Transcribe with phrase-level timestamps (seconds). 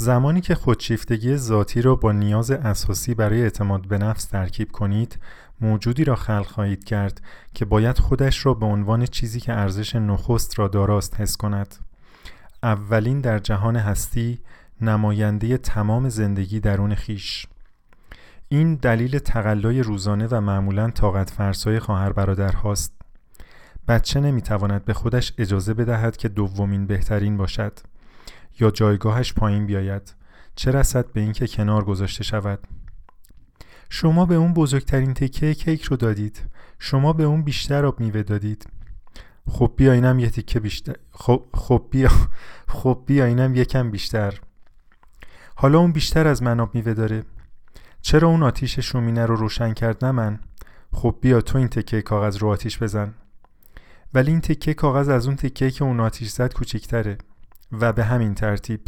[0.00, 5.18] زمانی که خودشیفتگی ذاتی را با نیاز اساسی برای اعتماد به نفس ترکیب کنید
[5.60, 7.22] موجودی را خلق خواهید کرد
[7.54, 11.74] که باید خودش را به عنوان چیزی که ارزش نخست را داراست حس کند.
[12.62, 14.38] اولین در جهان هستی
[14.80, 17.46] نماینده تمام زندگی درون خیش.
[18.48, 22.92] این دلیل تقلای روزانه و معمولا طاقت فرسای خواهر برادر هاست.
[23.88, 27.89] بچه نمی‌تواند به خودش اجازه بدهد که دومین بهترین باشد.
[28.60, 30.14] یا جایگاهش پایین بیاید.
[30.54, 32.68] چه رسد به اینکه کنار گذاشته شود؟
[33.90, 36.46] شما به اون بزرگترین تکه کیک رو دادید.
[36.78, 38.66] شما به اون بیشتر آب میوه دادید.
[39.48, 40.96] خب بیا اینم یه تیکه بیشتر.
[41.10, 42.10] خب خب بیا.
[42.68, 44.40] خب بیا اینم یکم بیشتر.
[45.54, 47.22] حالا اون بیشتر از من آب میوه داره.
[48.00, 50.38] چرا اون آتیش شومینه رو روشن کرد نه من؟
[50.92, 53.14] خب بیا تو این تکه کاغذ رو آتیش بزن.
[54.14, 57.18] ولی این تکه کاغذ از اون تکه که اون آتیش زد کوچیکتره.
[57.72, 58.80] و به همین ترتیب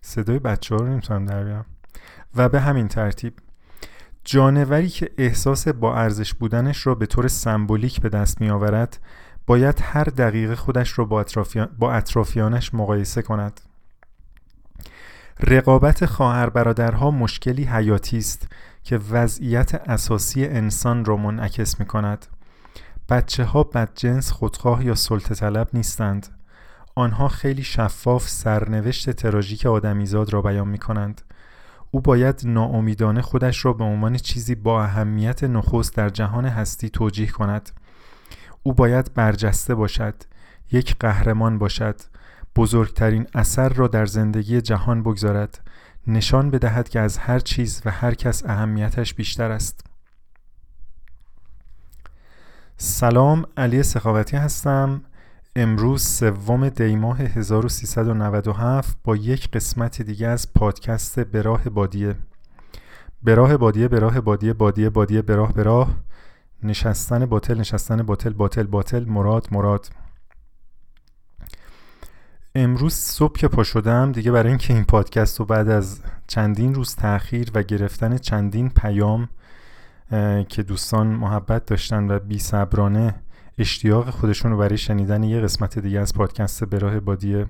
[0.00, 1.66] صدای بچه ها رو نمی‌تونم در بیارم.
[2.34, 3.34] و به همین ترتیب
[4.24, 8.98] جانوری که احساس با ارزش بودنش را به طور سمبولیک به دست می آورد
[9.46, 13.60] باید هر دقیقه خودش را با, اطرافیان با اطرافیانش مقایسه کند.
[15.40, 18.48] رقابت خواهر برادرها مشکلی حیاتی است
[18.82, 22.26] که وضعیت اساسی انسان را منعکس می کند
[23.08, 26.35] بچه ها بدجنس خودخواه یا سلطه طلب نیستند.
[26.98, 31.22] آنها خیلی شفاف سرنوشت تراژیک آدمیزاد را بیان می کنند
[31.90, 37.26] او باید ناامیدانه خودش را به عنوان چیزی با اهمیت نخست در جهان هستی توجیه
[37.26, 37.70] کند.
[38.62, 40.14] او باید برجسته باشد
[40.72, 42.00] یک قهرمان باشد
[42.56, 45.60] بزرگترین اثر را در زندگی جهان بگذارد.
[46.06, 49.86] نشان بدهد که از هر چیز و هر کس اهمیتش بیشتر است.
[52.76, 55.02] سلام علی سخاوتی هستم.
[55.58, 62.14] امروز سوم دیماه 1397 با یک قسمت دیگه از پادکست براه بادیه.
[63.22, 65.94] براه بادیه براه بادیه بادیه بادیه براه براه.
[66.62, 69.90] نشستن باطل نشستن باطل باطل باطل مراد مراد.
[72.54, 76.94] امروز صبح که پا شدم دیگه برای اینکه این پادکست رو بعد از چندین روز
[76.94, 79.28] تاخیر و گرفتن چندین پیام
[80.48, 83.14] که دوستان محبت داشتن و بی صبرانه
[83.58, 87.46] اشتیاق خودشون رو برای شنیدن یه قسمت دیگه از پادکست براه بادیه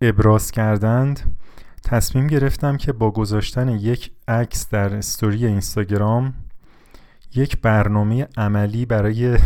[0.00, 1.38] ابراز کردند.
[1.84, 6.34] تصمیم گرفتم که با گذاشتن یک عکس در استوری اینستاگرام
[7.34, 9.38] یک برنامه عملی برای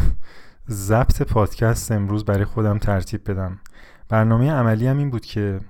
[0.69, 3.61] ضبط پادکست امروز برای خودم ترتیب بدم.
[4.09, 5.61] برنامه عملی هم این بود که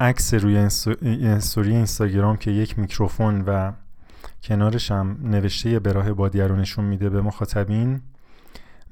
[0.00, 3.72] عکس روی استوری اینستاگرام که یک میکروفون و
[4.42, 8.00] کنارش هم نوشته براه بادیه رو نشون میده به مخاطبین.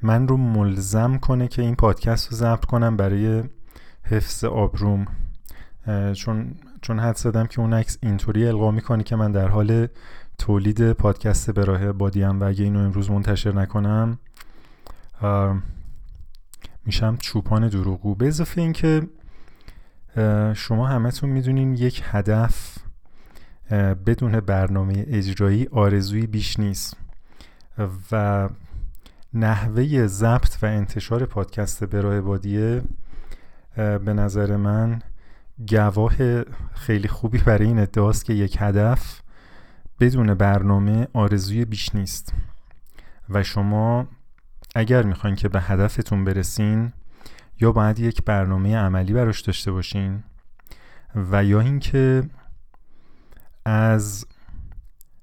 [0.03, 3.45] من رو ملزم کنه که این پادکست رو ضبط کنم برای
[4.03, 5.07] حفظ آبروم.
[6.15, 9.89] چون چون حد زدم که اون عکس اینطوری القا می‌کنه که من در حال
[10.39, 14.19] تولید پادکست براه بادیم و اگه اینو امروز منتشر نکنم
[16.87, 19.03] میشم چوپان دروغو به اضافه اینکه
[20.55, 22.76] شما همتون می‌دونین یک هدف
[24.07, 26.97] بدون برنامه اجرایی آرزویی بیش نیست.
[28.13, 28.49] و
[29.35, 32.83] نحوه ضبط و انتشار پادکست برای بادیه
[33.77, 35.03] به نظر من
[35.69, 36.43] گواه
[36.75, 39.21] خیلی خوبی برای این ادعاست که یک هدف
[40.01, 42.33] بدون برنامه آرزوی بیش نیست.
[43.29, 44.09] و شما
[44.75, 46.93] اگر می‌خواین که به هدفتون برسین
[47.61, 50.25] یا باید یک برنامه عملی براش داشته باشین
[51.15, 52.23] و یا اینکه
[53.67, 54.27] از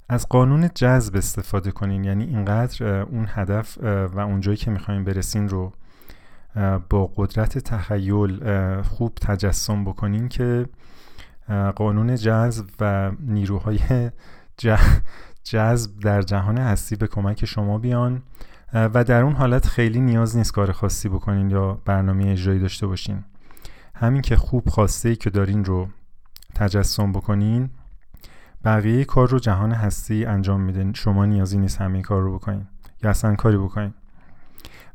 [0.09, 2.03] از قانون جذب استفاده کنین.
[2.03, 5.73] یعنی اینقدر اون هدف و اونجایی که می‌خواین برسین رو
[6.89, 8.41] با قدرت تخیل
[8.81, 10.65] خوب تجسم بکنین که
[11.75, 14.11] قانون جذب و نیروهای
[15.43, 18.21] جذب در جهان هستی به کمک شما بیان
[18.73, 23.23] و در اون حالت خیلی نیاز نیست کار خاصی بکنین یا برنامه اجرایی داشته باشین.
[23.95, 25.87] همین که خوب خواسته ای که دارین رو
[26.55, 27.69] تجسم بکنین
[28.63, 30.91] بقیه کار رو جهان هستی انجام میده.
[30.93, 32.65] شما نیازی نیست همه کار رو بکنین
[33.03, 33.93] یا اصلا کاری بکنین.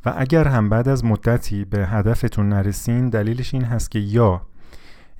[0.06, 4.42] و اگر هم بعد از مدتی به هدفتون نرسین دلیلش این هست که یا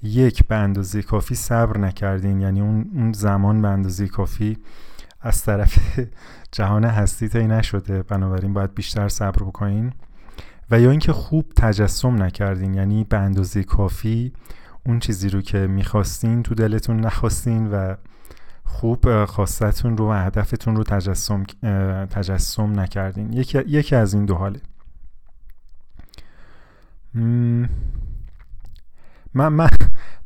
[0.03, 4.59] یک به اندازه کافی صبر نکردین یعنی اون زمان به اندازه کافی
[5.21, 5.79] از طرف
[6.53, 9.93] جهان هستی تایی نشده بنابراین باید بیشتر صبر بکنین.
[10.71, 14.33] و یا اینکه خوب تجسم نکردین یعنی به اندازه کافی
[14.87, 17.95] اون چیزی رو که می‌خواستین تو دلتون نخواستین و
[18.69, 21.45] خوب خواستتون رو و هدفتون رو تجسم,
[22.11, 23.33] تجسم نکردین.
[23.33, 24.61] یکی, یکی از این دو حاله.
[29.35, 29.69] من, من,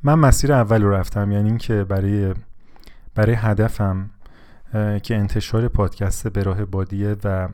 [0.02, 2.34] من مسیر اول رو رفتم یعنی اینکه برای
[3.14, 4.10] برای هدفم
[5.02, 7.48] که انتشار پادکست به راه بادیه و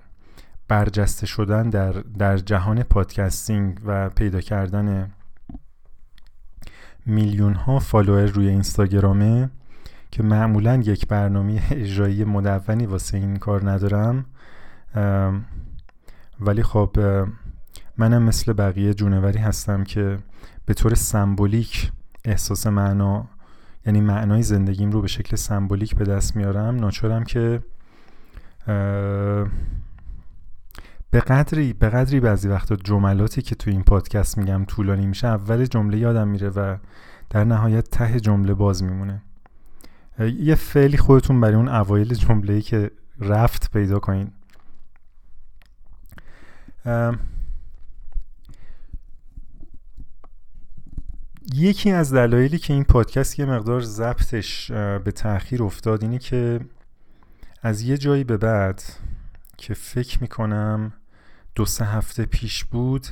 [0.69, 5.11] برجسته شدن در, در جهان پادکستینگ و پیدا کردن
[7.06, 9.50] میلیون ها فالوور روی اینستاگرامه
[10.10, 14.25] که معمولا یک برنامه اجرایی مدونی واسه این کار ندارم.
[16.40, 16.96] ولی خب
[17.96, 20.19] منم مثل بقیه جونوری هستم که
[20.66, 21.93] به طور سمبولیک
[22.25, 23.26] احساس معنا
[23.87, 26.76] یعنی معنای زندگیم رو به شکل سمبولیک به دست میارم.
[26.76, 27.60] ناچارم که
[31.10, 35.64] به قدری به قدری بعضی وقتا جملاتی که تو این پادکست میگم طولانی میشه اول
[35.64, 36.76] جمله یادم میره و
[37.31, 39.22] در نهایت ته جمله باز میمونه.
[40.19, 44.32] یه فعلی خودتون برای اون اوایل جمله که رفت پیدا کنین.
[51.55, 56.61] یکی از دلایلی که این پادکست یه مقدار ضبطش به تاخیر افتاد اینه که
[57.62, 58.82] از یه جایی به بعد
[59.56, 60.93] که فکر می‌کنم
[61.55, 63.06] دو سه هفته پیش بود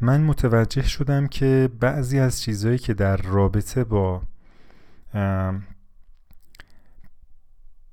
[0.00, 4.22] من متوجه شدم که بعضی از چیزهایی که در رابطه با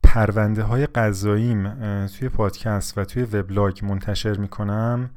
[0.07, 1.69] پرونده های قضاییم
[2.07, 5.09] توی پادکست و توی وبلاگ منتشر می‌کنم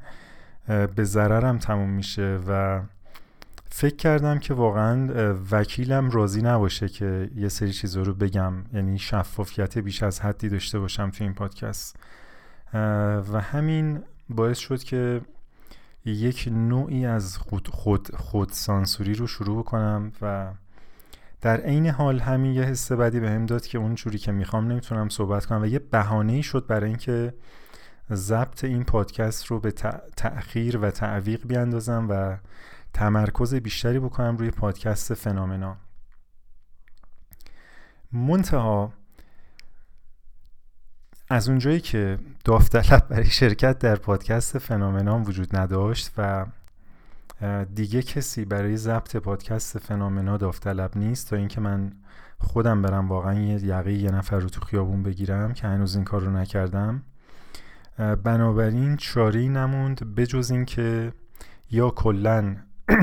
[0.67, 2.81] به ضررم تموم میشه و
[3.69, 5.09] فکر کردم که واقعا
[5.51, 8.53] وکیلم راضی نباشه که یه سری چیزا رو بگم.
[8.73, 11.95] یعنی شفافیت بیش از حدی داشته باشم توی این پادکست.
[13.33, 15.21] و همین باعث شد که
[16.05, 20.51] یک نوعی از خود, خود, خود سانسوری رو شروع کنم و
[21.41, 24.67] در عین حال همین یه حس بدی به هم داد که اون جوری که می‌خوام
[24.67, 27.33] نمی‌تونم صحبت کنم و یه بهانه شد برای اینکه
[28.13, 29.71] ضبط این پادکست رو به
[30.17, 32.37] تأخیر و تعویق بیاندازم و
[32.93, 35.77] تمرکز بیشتری بکنم روی پادکست فنامنا.
[38.11, 38.93] منتها
[41.29, 46.45] از اونجایی که داوطلب برای شرکت در پادکست فنامنام وجود نداشت و
[47.75, 51.91] دیگه کسی برای ضبط پادکست فنامنا داوطلب نیست تا اینکه من
[52.37, 56.21] خودم برم واقعا یه یقه یه نفر رو تو خیابون بگیرم که هنوز این کار
[56.21, 57.03] رو نکردم.
[57.97, 61.13] بنابراین چاری نموند بجز اینکه
[61.71, 62.55] یا کلا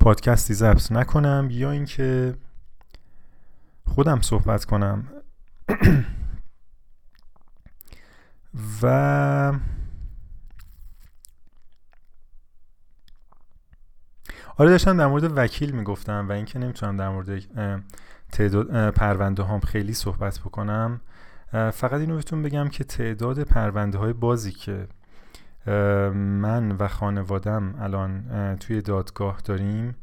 [0.00, 2.34] پادکستی ضبط نکنم یا اینکه
[3.86, 5.08] خودم صحبت کنم.
[8.82, 9.52] و
[14.62, 17.42] آره داشتم در مورد وکیل می‌گفتم و اینکه نمی‌تونم در مورد
[18.32, 21.00] تعداد پرونده هم خیلی صحبت بکنم
[21.52, 24.86] فقط اینو بهتون بگم که تعداد پرونده های بازی که
[26.14, 29.96] من و خانوادم الان توی دادگاه داریم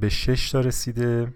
[0.00, 1.32] به شش تا رسیده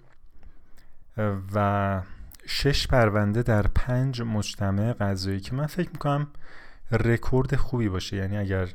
[1.54, 2.02] و
[2.46, 6.26] شش پرونده در پنج مجتمع قضایی که من فکر می‌کنم
[6.92, 8.16] رکورد خوبی باشه.
[8.16, 8.68] یعنی اگر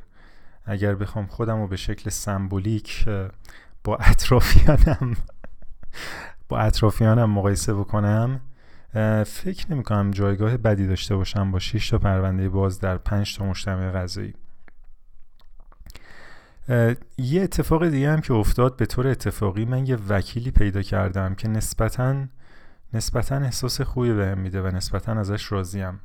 [0.64, 3.08] اگر بخوام خودم رو به شکل سمبولیک
[3.86, 5.16] با اطرافیانم.
[6.48, 8.40] با اطرافیانم مقایسه بکنم
[9.26, 13.44] فکر نمی کنم جایگاه بدی داشته باشم با 6 تا پرونده باز در 5 تا
[13.44, 14.34] مجتمع غذایی.
[17.18, 21.48] یه اتفاق دیگه هم که افتاد به طور اتفاقی من یه وکیلی پیدا کردم که
[21.48, 22.26] نسبتا
[22.92, 26.00] نسبتا احساس خوبی بهم میده و نسبتا ازش راضیم.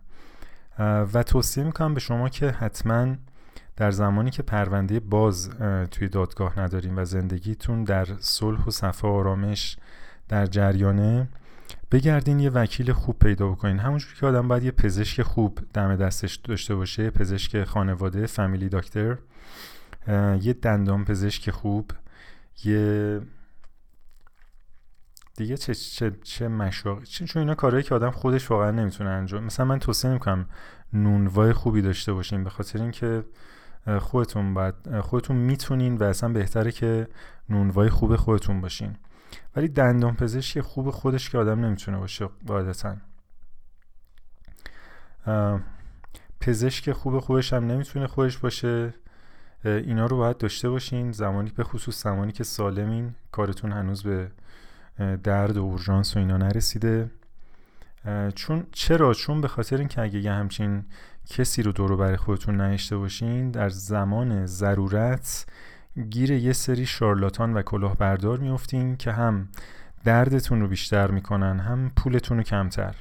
[1.13, 3.15] و توصیه می‌کنم به شما که حتما
[3.75, 5.49] در زمانی که پرونده باز
[5.91, 9.77] توی دادگاه نداریم و زندگیتون در صلح و صفا آرامش
[10.29, 11.29] در جریانه
[11.91, 13.79] بگردین یه وکیل خوب پیدا بکنین.
[13.79, 19.17] همونجور که آدم باید یه پزشک خوب دم دستش داشته باشه پزشک خانواده فامیلی داکتر
[20.41, 21.91] یه دندان پزشک خوب
[22.63, 23.21] یه
[25.37, 29.65] دیگه چه چه چه مشاق چون اینا کارهایی که آدم خودش واقعا نمی‌تونه انجام مثلا
[29.65, 30.45] من توصیه نمی‌کنم
[30.93, 33.23] نونوای خوبی داشته باشین به خاطر اینکه
[33.99, 37.07] خودتون بعد خودتون می‌تونین و اصلا بهتره که
[37.49, 38.95] نونوای خوب خودتون باشین.
[39.55, 42.95] ولی دندان پزشک خوب خودش که آدم نمی‌تونه باشه قاعدتا.
[46.39, 48.93] پزشک خوب خودش هم نمی‌تونه خودش باشه.
[49.65, 51.11] اینا رو باید داشته باشین.
[51.11, 54.31] زمانی به خصوص زمانی که سالمین کارتون هنوز به
[55.23, 57.11] درد و اورژانس و اینا نرسیده.
[58.35, 60.83] چون چرا؟ چون به خاطر اینکه اگه یه همچین
[61.29, 65.45] کسی رو دورو برای خودتون نهشته باشین در زمان ضرورت
[66.09, 69.49] گیر یه سری شارلاتان و کلاهبردار میفتین که هم
[70.03, 72.95] دردتون رو بیشتر می‌کنن هم پولتون رو کمتر.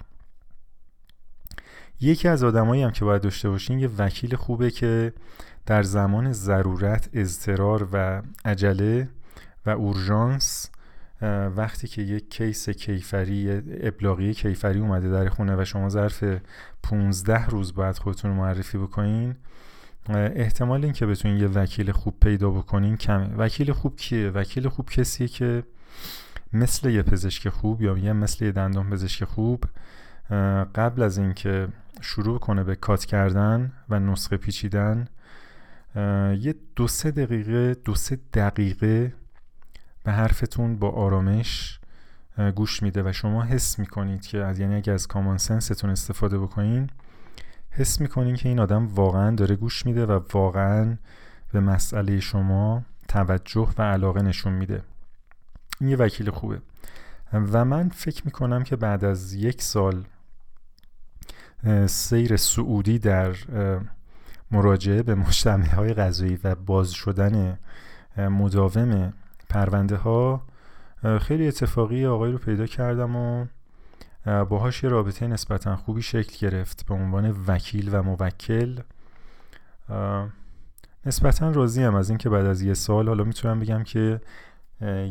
[2.01, 5.13] یکی از آدمایی هم که باید داشته باشین یه وکیل خوبه که
[5.67, 9.09] در زمان ضرورت اضطرار و عجله
[9.67, 10.60] و اورژانس
[11.57, 16.25] وقتی که یک کیس کیفری ابلاغی کیفری اومده در خونه و شما ظرف
[16.83, 19.35] 15 روز باید خودتون معرفی بکنین
[20.15, 23.35] احتمال اینکه بتونین یه وکیل خوب پیدا بکنین کمه.
[23.37, 25.63] وکیل خوب کیه؟ وکیل خوب کسیه که
[26.53, 29.65] مثل یه پزشک خوب یا یه مثل یه دندان پزشک خوب
[30.75, 31.69] قبل از اینکه
[32.01, 35.09] شروع کنه به کات کردن و نسخه پیچیدن
[36.41, 39.13] یه دو سه دقیقه دو سه دقیقه
[40.05, 41.81] به حرفتون با آرامش
[42.55, 46.91] گوش میده و شما حس می‌کنید که از یعنی اگه از کامان سنستون استفاده بکنین
[47.71, 50.97] حس می‌کنین که این آدم واقعا داره گوش میده و واقعا
[51.53, 54.83] به مسئله شما توجه و علاقه نشون میده.
[55.81, 56.61] این یه وکیل خوبه.
[57.33, 60.05] و من فکر می‌کنم که بعد از یک سال
[61.87, 63.37] سیر سعودی در
[64.51, 67.59] مراجعه به مجتمع های غذایی و باز شدن
[68.17, 69.13] مداوم
[69.51, 70.43] پرونده ها
[71.21, 73.47] خیلی اتفاقی آقای رو پیدا کردم و
[74.45, 78.79] باهاش یه رابطه نسبتا خوبی شکل گرفت به عنوان وکیل و موکل.
[81.07, 84.21] نسبتا راضی هم از اینکه بعد از یه سال حالا می‌تونم بگم که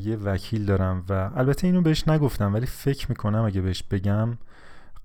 [0.02, 4.38] یه وکیل دارم و البته اینو بهش نگفتم ولی فکر می‌کنم اگه بهش بگم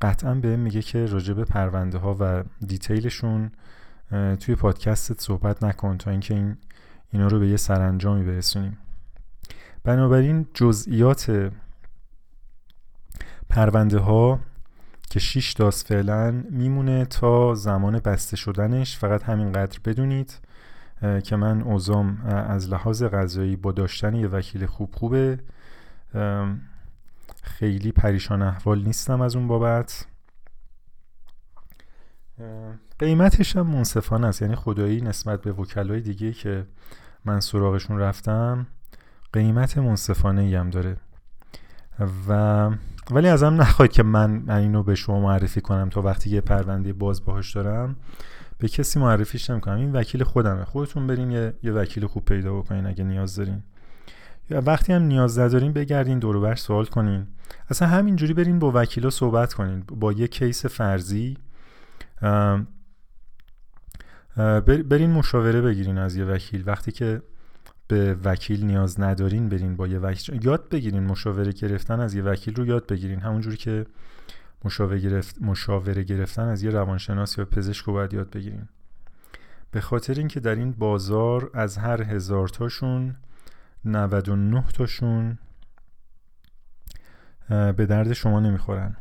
[0.02, 3.52] قطعا بهم میگه که راجع به پرونده ها و دیتیلشون
[4.40, 6.56] توی پادکستت صحبت نکن تا اینکه این
[7.10, 8.78] اینا رو به یه سرانجامی برسونیم.
[9.84, 11.52] بنابراین جزئیات
[13.48, 14.40] پرونده ها
[15.10, 18.98] که 6 داست فعلا میمونه تا زمان بسته شدنش.
[18.98, 20.38] فقط همینقدر بدونید
[21.24, 25.38] که من اوزام از لحاظ غذایی با داشتن یه وکیل خوب خوبه.
[27.42, 30.06] خیلی پریشان احوال نیستم از اون بابت.
[32.98, 34.42] قیمتش هم منصفانه است.
[34.42, 36.66] یعنی خدایی نسبت به وکلای دیگه که
[37.24, 38.66] من سراغشون رفتم
[39.34, 40.96] قیمت منصفانه ای هم داره.
[42.28, 42.70] و
[43.10, 47.24] ولی ازم نخواهید که من اینو به شما معرفی کنم تا وقتی یه پرونده باز
[47.24, 47.96] باهاش دارم.
[48.58, 49.76] به کسی معرفیش نمی‌کنم.
[49.76, 50.64] این وکیل خودمه.
[50.64, 53.62] خودتون برین یه, یه وکیل خوب پیدا بکنین اگه نیاز دارین.
[54.50, 57.26] یا وقتی هم نیاز ندارین بگردین دور سوال کنین.
[57.70, 59.80] اصلا همینجوری برین با وکیلا صحبت کنین.
[59.80, 61.36] با یه کیس فرضی
[64.66, 66.62] برین مشاوره بگیرین از یه وکیل.
[66.66, 67.22] وقتی که
[67.88, 70.44] به وکیل نیاز ندارین برین با یه وکیل.
[70.44, 73.20] یاد بگیرین مشاوره گرفتن از یه وکیل رو یاد بگیرین.
[73.20, 73.86] همونجوری که
[74.64, 78.68] مشاوره, گرفت، مشاوره گرفتن از یه روانشناس یا پزشک رو باید یاد بگیرین.
[79.70, 83.16] به خاطر اینکه در این بازار از هر هزار تاشون
[83.84, 85.38] 99 تاشون
[87.48, 88.96] به درد شما نمی‌خورن.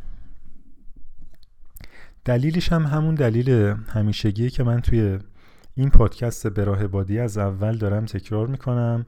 [2.26, 5.20] دلیلش هم همون دلیل همیشگیه که من توی
[5.76, 9.06] این پادکست براه بادی از اول دارم تکرار می‌کنم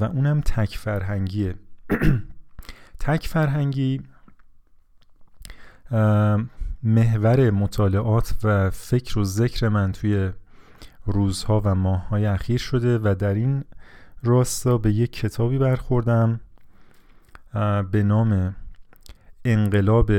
[0.00, 1.54] و اونم تک فرهنگیه.
[3.00, 4.02] تک فرهنگی
[6.82, 10.30] محور مطالعات و فکر و ذکر من توی
[11.06, 13.64] روزها و ماههای اخیر شده و در این
[14.22, 16.40] راستا به یک کتابی برخوردم
[17.90, 18.56] به نام
[19.44, 20.12] انقلاب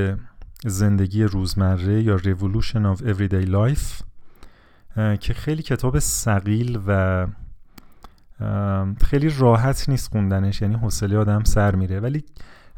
[0.65, 4.14] زندگی روزمره یا Revolution of Everyday Life.
[4.95, 7.27] که خیلی کتاب سقیل و
[9.03, 11.99] خیلی راحت نیست خوندنش یعنی حوصله آدم سر میره.
[11.99, 12.23] ولی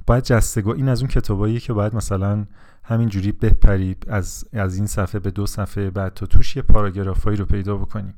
[0.08, 2.46] باید جستگاه این از اون کتابایی که باید مثلا
[2.84, 7.46] همینجوری بپری از, از این صفحه به دو صفحه بعد تا توش یه پاراگرافایی رو
[7.46, 8.14] پیدا بکنی.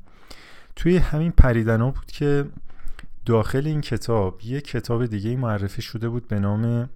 [0.76, 2.46] توی همین پریدن ها بود که
[3.26, 6.88] داخل این کتاب یه کتاب دیگه معرفی شده بود به نام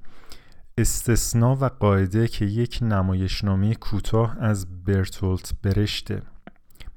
[0.79, 6.23] استثنا و قاعده که یک نمایشنامه کوتاه از برتولت برشته.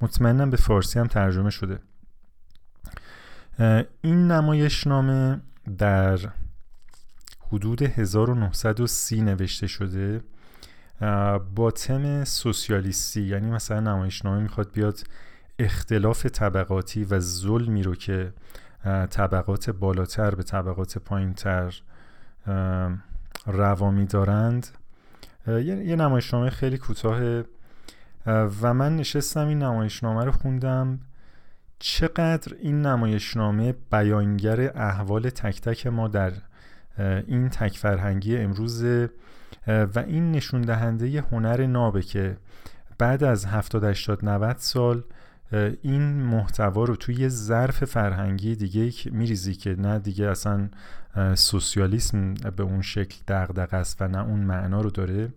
[0.01, 1.79] مطمئنم به فارسی هم ترجمه شده.
[4.01, 5.41] این نمایشنامه
[5.77, 6.19] در
[7.51, 10.21] حدود 1930 نوشته شده
[11.55, 13.21] با تم سوسیالیستی.
[13.21, 14.99] یعنی مثلا نمایشنامه می‌خواد بیاد
[15.59, 18.33] اختلاف طبقاتی و ظلمی رو که
[19.09, 21.81] طبقات بالاتر به طبقات پایینتر
[23.45, 24.67] روامی دارند
[25.47, 27.43] یه نمایشنامه خیلی کوتاه
[28.27, 30.99] و من نشستم این نمایشنامه رو خوندم.
[31.79, 36.31] چقدر این نمایشنامه بیانگر احوال تک تک ما در
[37.27, 38.83] این تک فرهنگی امروز
[39.67, 42.37] و این نشون دهنده هنر نابه که
[42.97, 45.03] بعد از 70 80 90 سال
[45.81, 50.69] این محتوا رو توی یه ظرف فرهنگی دیگه میریزی که نه دیگه اصلا
[51.35, 55.33] سوسیالیسم به اون شکل دغدغه است و نه اون معنا رو داره.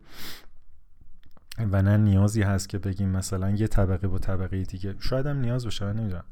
[1.72, 4.94] و نه نیازی هست که بگیم مثلا یه طبقه با طبقه دیگه.
[5.00, 6.24] شاید هم نیاز باشه من نمی‌دونم.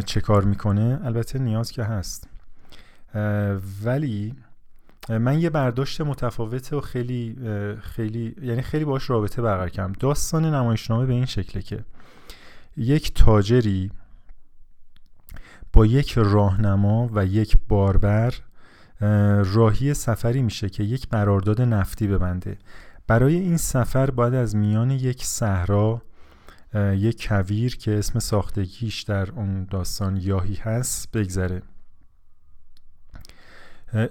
[0.00, 2.28] چه کار می‌کنه؟ البته نیاز که هست.
[3.84, 4.34] ولی
[5.08, 7.36] من یه برداشت متفاوت و خیلی
[7.80, 9.92] خیلی یعنی خیلی باش رابطه برقرار کردم.
[9.92, 11.84] داستان نمایشنامه به این شکله که
[12.76, 13.90] یک تاجری
[15.72, 18.34] با یک راهنما و یک باربر
[19.44, 22.58] راهی سفری میشه که یک قرارداد نفتی ببنده.
[23.06, 26.02] برای این سفر باید از میان یک صحرا
[26.74, 31.62] یک کویر که اسم ساختگیش در اون داستان یاهی هست بگذره.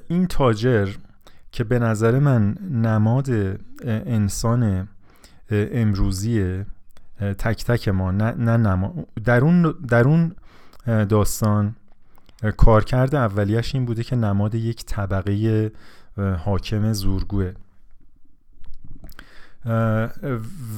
[0.08, 0.90] این تاجر
[1.52, 3.30] که به نظر من نماد
[3.86, 4.88] انسان
[5.52, 6.64] امروزی
[7.20, 8.92] تک تک ما نه, نه
[9.24, 10.36] در اون, در اون
[10.86, 11.76] داستان
[12.58, 15.72] کارکرد اولیش این بوده که نماد یک طبقه
[16.38, 17.54] حاکم زورگوه.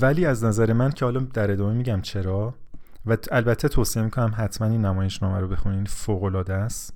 [0.02, 2.56] ولی از نظر من که حالا در ادامه میگم چرا
[3.06, 5.86] و البته توصیه می‌کنم حتما این نمایشنامه رو بخونین.
[5.86, 6.94] فوق العاده است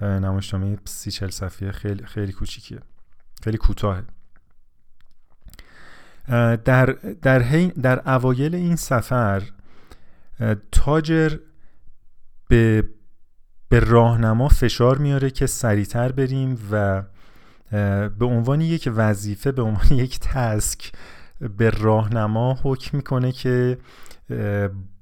[0.00, 2.78] نمایشنامه سی چل صفحه خیلی خیلی کوچیکیه.
[3.42, 4.02] خیلی کوتاهه.
[6.64, 6.86] در
[7.22, 7.38] در
[7.82, 9.42] در اوایل این سفر
[10.72, 11.36] تاجر
[12.48, 12.84] به
[13.68, 17.02] به راهنما فشار میاره که سریعتر بریم و
[18.08, 20.92] به عنوان یک وظیفه به عنوان یک تسک
[21.40, 23.78] به راهنما حکم می‌کنه که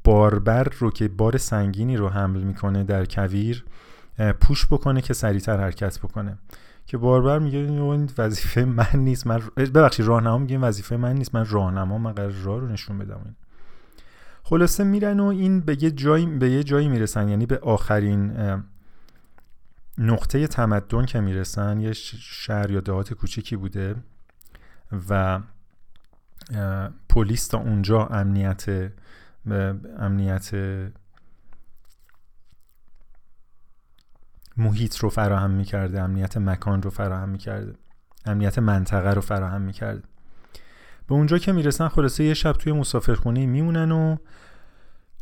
[0.05, 3.65] باربر رو که بار سنگینی رو حمل می‌کنه در کویر
[4.41, 6.39] پوش بکنه که سریعتر حرکت بکنه.
[6.87, 11.47] که باربر میگه این وظیفه من نیست من ببخشید راهنما میگه وظیفه من نیست من
[11.47, 13.37] راهنما من قرار راه رو نشون بدم.
[14.43, 17.29] خلاصه میرن و این به یه جایی به یه جایی می‌رسن.
[17.29, 18.37] یعنی به آخرین
[19.99, 23.95] نقطه تمدن که می‌رسن یه شهر یا دهات کوچیکی بوده
[25.11, 25.41] و
[27.09, 28.91] پلیس تا اونجا امنیت
[29.99, 30.51] امنیت
[34.57, 37.75] محیط رو فراهم می‌کرده امنیت مکان رو فراهم می‌کرده
[38.27, 40.03] امنیت منطقه رو فراهم می‌کرده.
[41.07, 44.17] به اونجا که می‌رسن خلاصه یه شب توی مسافرخونه میمونن و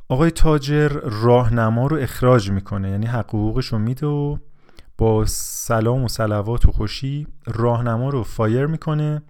[0.09, 4.37] آقای تاجر راهنما رو اخراج می‌کنه یعنی حقوقش رو میده و
[4.99, 9.23] با سلام و سلوات و خوشی راهنما رو فایر می‌کنه.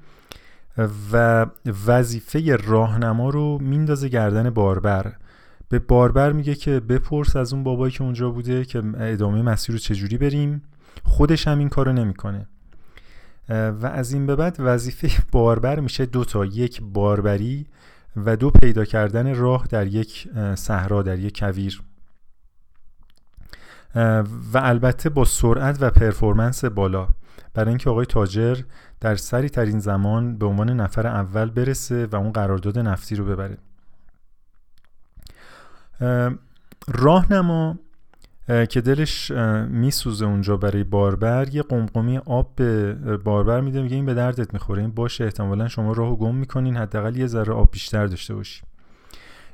[1.12, 1.46] و
[1.86, 5.12] وظیفه راهنما رو میندازه گردن باربر.
[5.68, 9.78] به باربر میگه که بپرس از اون بابایی که اونجا بوده که ادامه مسیر رو
[9.78, 10.62] چجوری بریم.
[11.04, 12.46] خودش هم این کارو نمی‌کنه.
[13.48, 17.66] و از این به بعد وظیفه باربر میشه دوتا یک باربری
[18.16, 21.82] و دو پیدا کردن راه در یک صحرا در یک کویر.
[24.52, 27.08] و البته با سرعت و پرفورمنس بالا.
[27.54, 28.58] برای اینکه آقای تاجر
[29.02, 33.58] در سری ترین زمان به عنوان نفر اول برسه و اون قرارداد نفتی رو ببره.
[36.88, 37.78] راهنما
[38.68, 39.30] که دلش
[39.68, 44.82] میسوزه اونجا برای باربر یه قمقمی آب به باربر میده میگه این به دردت می‌خوره
[44.82, 48.62] این باشه احتمالا شما راهو گم می‌کنین حداقل یه ذره آب بیشتر داشته باشی.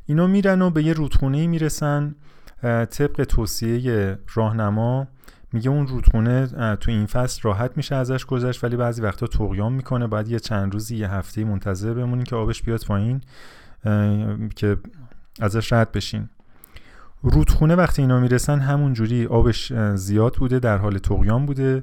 [0.06, 2.14] اینا میرن و به یه رودخونه می‌رسن
[2.62, 5.08] طبق توصیه راهنما
[5.52, 10.06] میگه اون رودخونه تو این فصل راحت میشه ازش گذشت ولی بعضی وقتا تقیام می‌کنه.
[10.06, 13.20] باید یه چند روزی یه هفته منتظر بمونین که آبش بیاد پایین
[14.56, 14.76] که
[15.40, 16.28] ازش رد بشین.
[17.22, 21.82] رودخونه وقتی اینا می‌رسن همون جوری آبش زیاد بوده در حال تقیام بوده.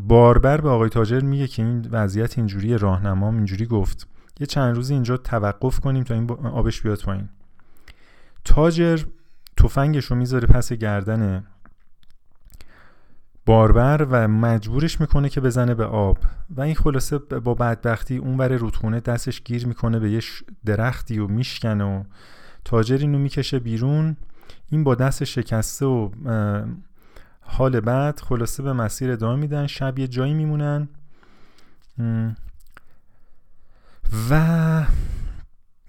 [0.00, 4.08] باربر به آقای تاجر میگه که این وضعیت اینجوری راهنمام اینجوری گفت.
[4.40, 7.28] یه چند روزی اینجا توقف کنیم تا این آبش بیاد پایین.
[8.44, 9.00] تاجر
[9.56, 11.44] تفنگش رو می‌ذاره پس گردن
[13.48, 16.18] باربر و مجبورش می‌کنه که بزنه به آب.
[16.50, 20.20] و این خلاصه با بدبختی اون بر رودخونه دستش گیر می‌کنه به یه
[20.64, 22.04] درختی و میشکنه و
[22.64, 24.16] تاجر اینو می‌کشه بیرون.
[24.70, 26.10] این با دست شکسته و
[27.40, 29.66] حال بعد خلاصه به مسیر ادامه میدن.
[29.66, 30.88] شب یه جایی میمونن.
[34.30, 34.84] و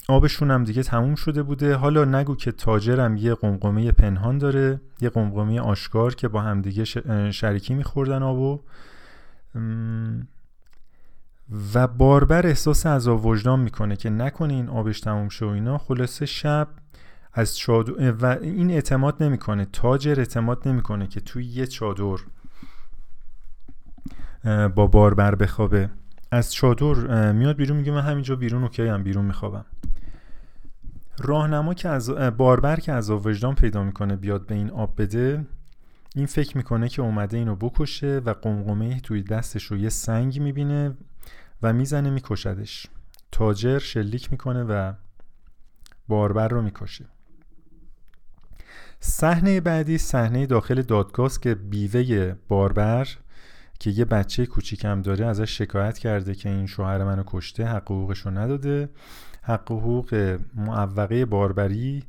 [0.10, 1.76] آبشون هم دیگه تموم شده بوده.
[1.76, 6.86] حالا نگو که تاجرم یه قمقمه پنهان داره یه قمقمه آشکار که با همدیگه
[7.32, 8.60] شریکی میخوردن آبو.
[11.74, 15.78] و باربر احساس عذاب وجدان می‌کنه که نکنه این آبش تموم شه و اینا.
[15.78, 16.68] خلاصه شب
[17.34, 19.66] از چادر و این اعتماد نمی‌کنه.
[19.66, 22.18] تاجر اعتماد نمی‌کنه که توی یه چادر
[24.68, 25.90] با باربر بخوابه.
[26.32, 29.66] از چادر میاد بیرون میگه من همینجا بیرون اوکی هم بیرون میخوابم.
[31.22, 35.46] راهنما که از باربر که از وجدان پیدا می‌کنه بیاد به این آب بده
[36.16, 40.98] این فکر می‌کنه که اومده اینو بکشه و قمقمه توی دستش رو یه سنگ می‌بینه
[41.62, 42.88] و می‌زنه میکشدش.
[43.32, 44.94] تاجر شلیک می‌کنه و
[46.08, 47.06] باربر رو می‌کشه.
[49.00, 53.08] صحنه بعدی صحنه داخل دادگاه که بیوه باربر
[53.80, 58.20] که یه بچه کوچیکم داره ازش شکایت کرده که این شوهر منو کشته حق حقوقش
[58.20, 58.90] رو نداده.
[59.42, 62.04] حق حقوق معوقه باربری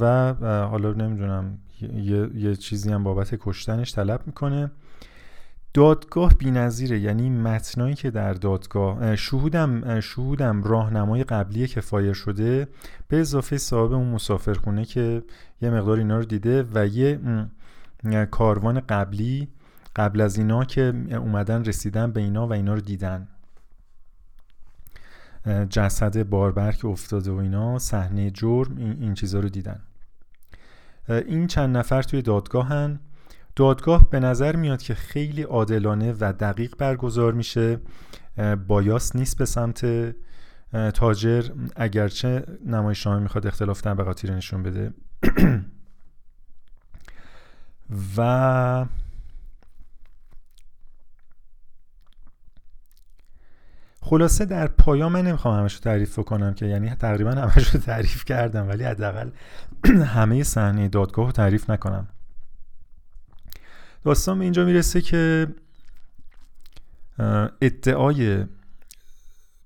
[0.00, 0.34] و
[0.70, 1.58] حالا نمی‌دونم
[1.94, 4.70] یه،, یه چیزی هم بابت کشتنش طلب می‌کنه.
[5.74, 12.68] دادگاه نظیره یعنی متنایی که در دادگاه شهودم شهودم راهنمای قبلی که فایر شده
[13.08, 15.22] به اضافه صاحب اون مسافرخونه که
[15.62, 17.20] یه مقدار اینا رو دیده و یه
[18.30, 19.48] کاروان قبلی
[19.96, 23.28] قبل از اینا که اومدن رسیدن به اینا و اینا رو دیدن.
[25.70, 29.80] جسد باربر که افتاده و اینا صحنه جرم این, چیزا رو دیدن.
[31.08, 33.00] این چند نفر توی دادگاهن.
[33.56, 37.80] دادگاه به نظر میاد که خیلی عادلانه و دقیق برگزار میشه.
[38.66, 39.86] بایاس نیست به سمت
[40.94, 41.48] تاجر.
[41.76, 44.92] اگرچه نمایشنامه می‌خواد اختلاف طبقاتی رو نشون بده.
[48.16, 48.86] و
[54.02, 58.24] خلاصه در پایان من نمی‌خوام همش رو تعریف کنم که یعنی تقریبا همش رو تعریف
[58.24, 59.30] کردم ولی حداقل
[60.14, 62.08] همه صحنه دادگاه رو تعریف نکنم.
[64.04, 65.46] داستان به اینجا می‌رسه که
[67.60, 68.46] ادعای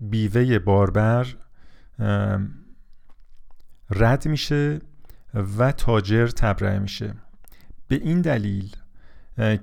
[0.01, 1.27] بیوه باربر
[3.91, 4.81] رد میشه
[5.59, 7.15] و تاجر تبرئه میشه.
[7.89, 8.77] به این دلیل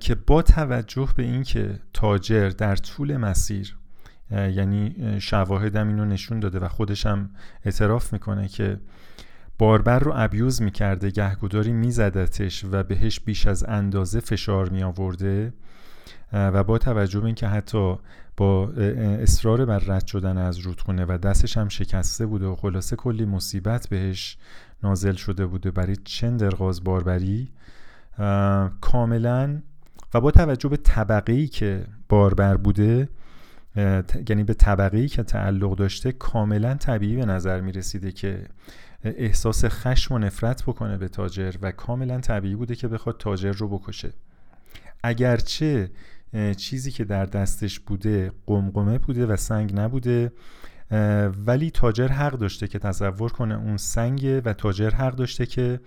[0.00, 3.76] که با توجه به اینکه تاجر در طول مسیر
[4.32, 7.30] یعنی شواهدم اینو نشون داده و خودشم
[7.64, 8.78] اعتراف می‌کنه که
[9.58, 15.52] باربر رو ابیوز می‌کرده گهگوداری میزدتش و بهش بیش از اندازه فشار می آورده
[16.32, 17.98] و با توجه به اینکه حتی
[18.36, 18.68] با
[19.22, 23.88] اصرار بر رد شدن از رودخونه و دستش هم شکسته بوده و خلاصه کلی مصیبت
[23.88, 24.36] بهش
[24.82, 27.48] نازل شده بوده برای چند درغاز باربری
[28.80, 29.62] کاملا
[30.14, 33.08] و با توجه به طبقه ای که باربر بوده
[34.28, 38.46] یعنی به طبقه که تعلق داشته کاملا طبیعی به نظر می رسیده که
[39.04, 43.68] احساس خشم و نفرت بکنه به تاجر و کاملا طبیعی بوده که بخواد تاجر رو
[43.68, 44.12] بکشه.
[45.02, 45.90] اگرچه
[46.56, 50.32] چیزی که در دستش بوده قمقمه بوده و سنگ نبوده
[51.46, 55.80] ولی تاجر حق داشته که تصور کنه اون سنگه و تاجر حق داشته که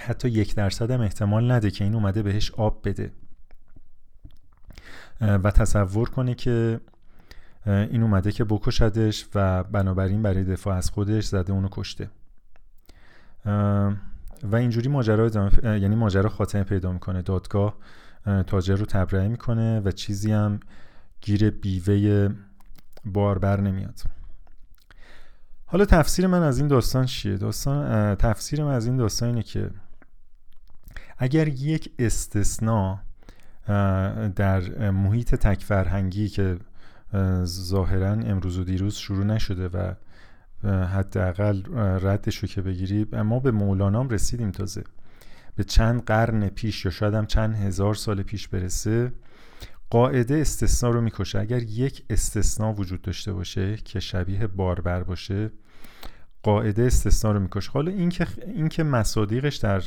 [0.00, 3.12] حتی یک درصد هم احتمال نده که این اومده بهش آب بده.
[5.20, 6.80] و تصور کنه که
[7.66, 12.10] این اومده که بکشدش و بنابراین برای دفاع از خودش زده اونو کشته.
[14.42, 17.22] و اینجوری ماجرا یعنی ماجرا خاتمه پیدا می‌کنه.
[17.22, 17.76] دادگاه
[18.46, 20.60] تاجر رو تبرئه می‌کنه و چیزی هم
[21.20, 22.28] گیر بیوه
[23.04, 24.00] باربر نمیاد.
[25.66, 29.70] حالا تفسیر من از این داستان چیه؟ داستان تفسیر من از این داستان اینه که
[31.18, 32.96] اگر یک استثناء
[34.36, 36.58] در محیط تک فرهنگی که
[37.44, 39.94] ظاهرا امروز و دیروز شروع نشده و
[40.84, 41.62] حداقل
[42.02, 44.84] ردش رو که بگیری ما به مولانام رسیدیم تازه.
[45.56, 49.12] به چند قرن پیش یا شاید هم چند هزار سال پیش برسه
[49.90, 51.38] قاعده استثنا رو می‌کشه.
[51.38, 55.50] اگر یک استثنا وجود داشته باشه که شبیه باربر باشه
[56.42, 57.70] قاعده استثنا رو می‌کشه.
[57.70, 59.82] حالا اینکه اینکه مصادیقش در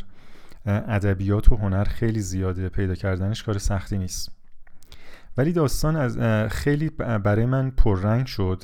[0.66, 2.70] ادبیات و هنر خیلی زیاده.
[2.70, 4.32] پیدا کردنش کار سختی نیست.
[5.38, 6.18] ولی داستان از
[6.52, 8.64] خیلی برای من پررنگ شد.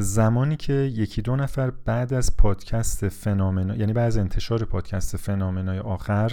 [0.00, 5.78] زمانی که یکی دو نفر بعد از پادکست فنامنا یعنی بعد از انتشار پادکست فنامنای
[5.78, 6.32] آخر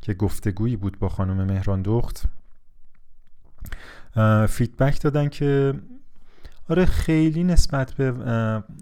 [0.00, 2.22] که گفتگویی بود با خانم مهران دخت
[4.48, 5.74] فیدبک دادن که
[6.68, 8.12] آره خیلی نسبت به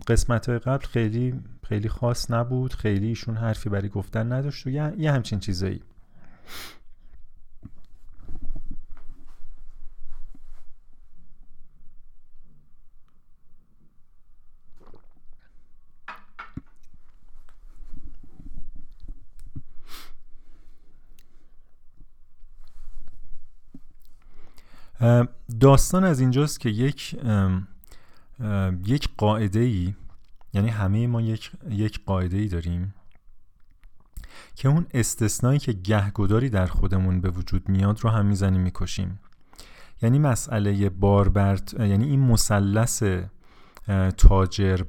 [0.07, 5.41] قسمت قبل خیلی خیلی خاص نبود خیلی ایشون حرفی برای گفتن نداشت و یه همچین
[5.41, 5.83] چیزایی.
[25.61, 27.17] داستان از اینجاست که یک
[28.87, 29.95] یک قاعده ای
[30.59, 32.94] یعنی همه ما یک, یک قاعده ای داریم
[34.55, 39.21] که اون استثنایی که گهگداری در خودمون به وجود میاد رو هم می‌زنیم می‌کشیم.
[40.03, 43.03] یعنی مسئله باربرت یعنی این مثلث
[44.16, 44.81] تاجر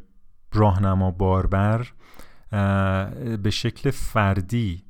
[0.54, 1.88] راهنما باربر
[3.44, 4.84] به شکل فردی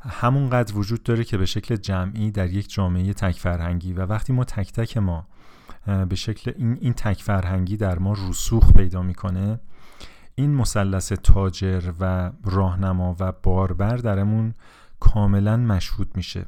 [0.00, 4.44] همونقدر وجود داره که به شکل جمعی در یک جامعه تک فرهنگی و وقتی ما
[4.44, 5.26] تک تک ما
[6.08, 9.60] به شکل این, این تک فرهنگی در ما رسوخ پیدا می‌کنه.
[10.34, 14.54] این مثلث تاجر و راهنما و باربر درمون
[15.00, 16.46] کاملا مشهود میشه.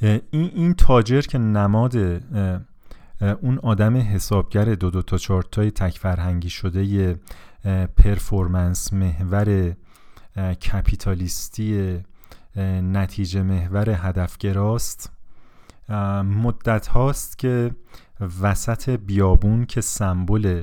[0.00, 1.96] این, این تاجر که نماد
[3.40, 7.20] اون آدم حسابگر دو دو تا چهار تای تک فرهنگی شده
[7.96, 9.74] performance محور
[10.54, 12.00] کپیتالیستی
[12.82, 15.12] نتیجه محور هدفگراست.
[16.24, 17.74] مدت هاست که
[18.42, 20.62] وسط بیابون که سمبل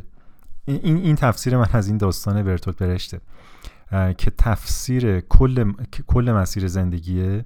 [0.65, 3.21] این, این تفسیر من از این داستان برتولت برشته.
[4.17, 5.71] که تفسیر کل,
[6.07, 7.45] کل مسیر زندگیه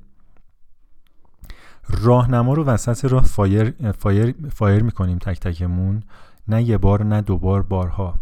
[1.89, 6.03] راهنما رو وسط راه fire, fire, fire می‌کنیم تک تکمون
[6.47, 8.19] نه یه بار نه دوبار بارها.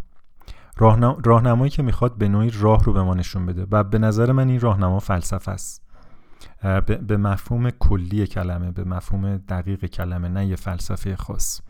[1.23, 4.49] راهنمایی که می‌خواد به نوعی راه رو به ما نشون بده و به نظر من
[4.49, 5.80] این راهنما فلسفه است.
[7.07, 11.61] به مفهوم کلی کلمه به مفهوم دقیق کلمه نه یه فلسفه خاص.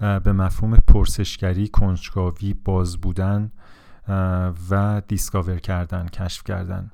[0.00, 3.52] به مفهوم پرسشگری کنجکاوی باز بودن
[4.70, 6.90] و دیسکاور کردن کشف کردن.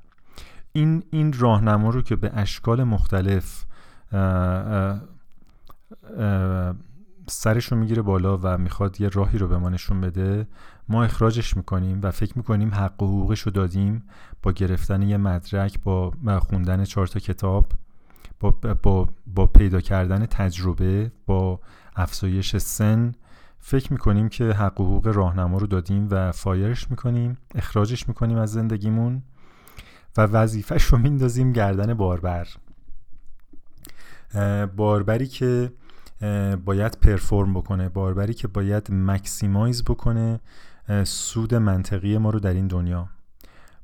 [0.71, 3.65] این این راهنما رو که به اشکال مختلف
[7.27, 10.47] سرش رو می‌گیره بالا و می‌خواد یه راهی رو به ما نشون بده
[10.89, 14.03] ما اخراجش می‌کنیم و فکر می‌کنیم حق و حقوقش رو دادیم
[14.43, 17.71] با گرفتن یه مدرک با خوندن چهار تا کتاب
[18.39, 18.51] با,
[18.83, 21.59] با, با پیدا کردن تجربه با
[21.95, 23.11] افزایش سن.
[23.59, 28.51] فکر می‌کنیم که حق و حقوق راهنما رو دادیم و فایرش می‌کنیم اخراجش می‌کنیم از
[28.51, 29.23] زندگیمون
[30.17, 32.47] و وظیفهش رو میندازیم گردن باربر.
[34.75, 35.71] باربری که
[36.65, 40.39] باید perform بکنه باربری که باید maximize بکنه
[41.03, 43.09] سود منطقی ما رو در این دنیا.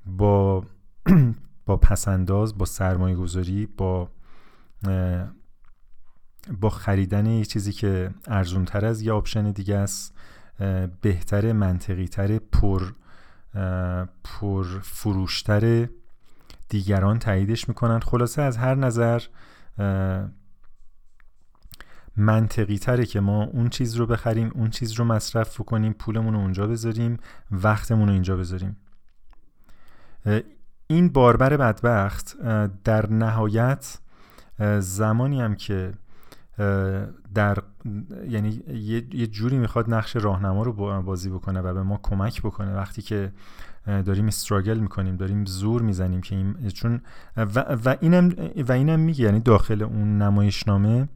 [0.05, 0.65] با
[1.65, 4.09] با پس‌انداز با سرمایه گذاری با
[6.61, 10.13] با خریدن یه چیزی که ارزون تر از یه option دیگه است
[11.01, 12.91] بهتر منطقی تر پر
[14.23, 15.87] پر فروشتر
[16.69, 17.99] دیگران تاییدش می‌کنن.
[17.99, 19.21] خلاصه از هر نظر
[22.17, 26.39] منطقی تره که ما اون چیز رو بخریم اون چیز رو مصرف کنیم پولمون رو
[26.39, 27.17] اونجا بذاریم
[27.51, 28.77] وقتمون رو اینجا بذاریم.
[30.87, 32.37] این باربر بدبخت
[32.83, 33.99] در نهایت
[34.79, 35.91] زمانی هم که
[37.33, 37.57] در
[38.29, 38.63] یعنی
[39.13, 42.75] یه جوری می‌خواد نقش راهنما رو بازی بکنه و به ما کمک بکنه.
[42.75, 43.31] وقتی که
[43.85, 47.01] داریم استراگل می‌کنیم داریم زور می‌زنیم که این چون
[47.37, 48.35] و, و اینم
[48.67, 51.09] و اینم میگه یعنی داخل اون نمایشنامه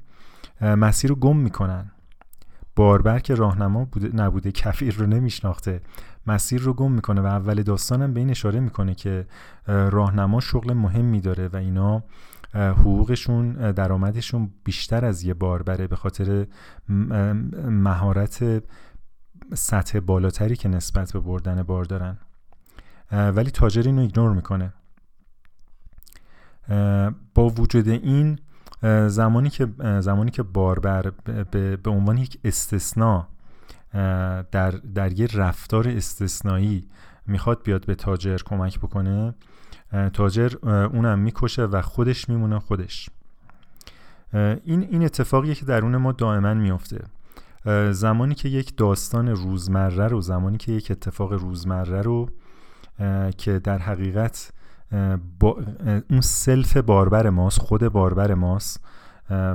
[0.62, 1.92] مسیر رو گم می‌کنن.
[2.76, 5.82] باربر که راهنما بوده نبوده کفیر رو نمیشناخته.
[6.28, 9.28] مسیر رو گم می‌کنه و اول داستانم به این اشاره می‌کنه که
[9.68, 12.04] راهنما شغل مهمی داره و اینا
[12.54, 16.48] حقوقشون درآمدشون بیشتر از یه باربره به خاطر
[17.68, 18.64] مهارت
[19.54, 22.18] سطح بالاتری که نسبت به بردن بار دارن.
[23.12, 24.74] ولی تاجر اینو ایگنور می‌کنه.
[27.36, 28.40] با وجود این
[29.08, 29.68] زمانی که
[30.00, 31.12] زمانی که باربر
[31.52, 33.28] به, عنوان یک استثنا
[34.52, 36.88] در, در یه رفتار استثنایی
[37.28, 39.34] می‌خواد بیاد به تاجر کمک بکنه
[40.14, 43.10] تاجر اونم می‌کشه و خودش میمونه خودش.
[44.34, 47.02] این این اتفاقیه که درون ما دائما میفته
[47.92, 52.30] زمانی که یک داستان روزمره رو زمانی که یک اتفاق روزمره رو
[53.38, 54.52] که در حقیقت
[55.40, 55.58] با
[56.10, 58.86] اون سلف باربر ماست خود باربر ماست.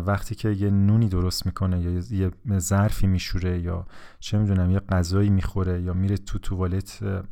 [0.07, 3.87] وقتی که یه نونی درست می‌کنه یا یه ظرفی میشوره یا
[4.21, 7.23] چه می‌دونم یه غذایی می‌خوره یا میره تو توالت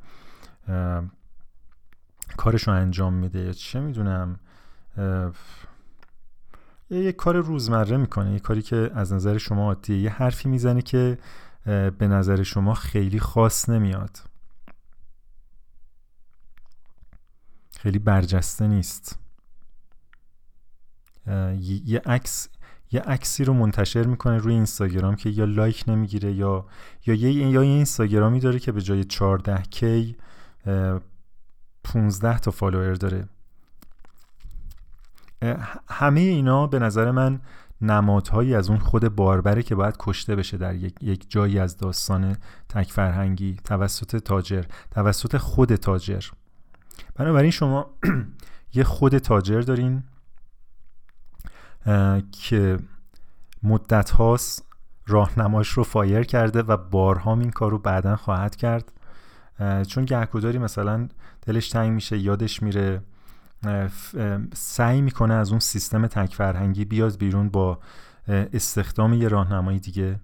[2.37, 4.37] کارش رو انجام میده یا چه می‌دونم
[6.91, 9.99] یه کار روزمره می‌کنه یه کاری که از نظر شما عادیه.
[9.99, 11.19] یه حرفی می‌زنه که
[11.99, 14.19] به نظر شما خیلی خاص نمیاد.
[17.83, 19.19] خیلی برجسته نیست.
[21.85, 22.49] یه عکس
[22.93, 26.67] یه عکسی رو منتشر می‌کنه روی اینستاگرام که یا لایک نمی‌گیره یا
[27.07, 30.17] یا یه یا یه اینستاگرامی داره که به جای 14 کی
[31.85, 33.29] 15 تا فالوور داره.
[35.89, 37.41] همه اینا به نظر من
[37.81, 42.37] نمادهایی از اون خود باربره که باید کشته بشه در یک, یک جایی از داستان
[42.69, 46.25] تک فرهنگی توسط تاجر توسط خود تاجر.
[47.15, 47.91] بنابراین شما
[48.75, 50.03] یه خود تاجر دارین
[52.33, 52.79] که
[53.63, 54.67] مدت هاست
[55.07, 58.93] راهنماش رو فایر کرده و بارها این کار رو بعدا خواهد کرد.
[59.89, 61.09] چون گهگداری مثلا
[61.47, 63.03] دلش تنگ میشه یادش میره
[64.55, 67.79] سعی می‌کنه از اون سیستم تک فرهنگی بیاد بیرون با
[68.29, 70.21] استخدام یه راهنمایی دیگه.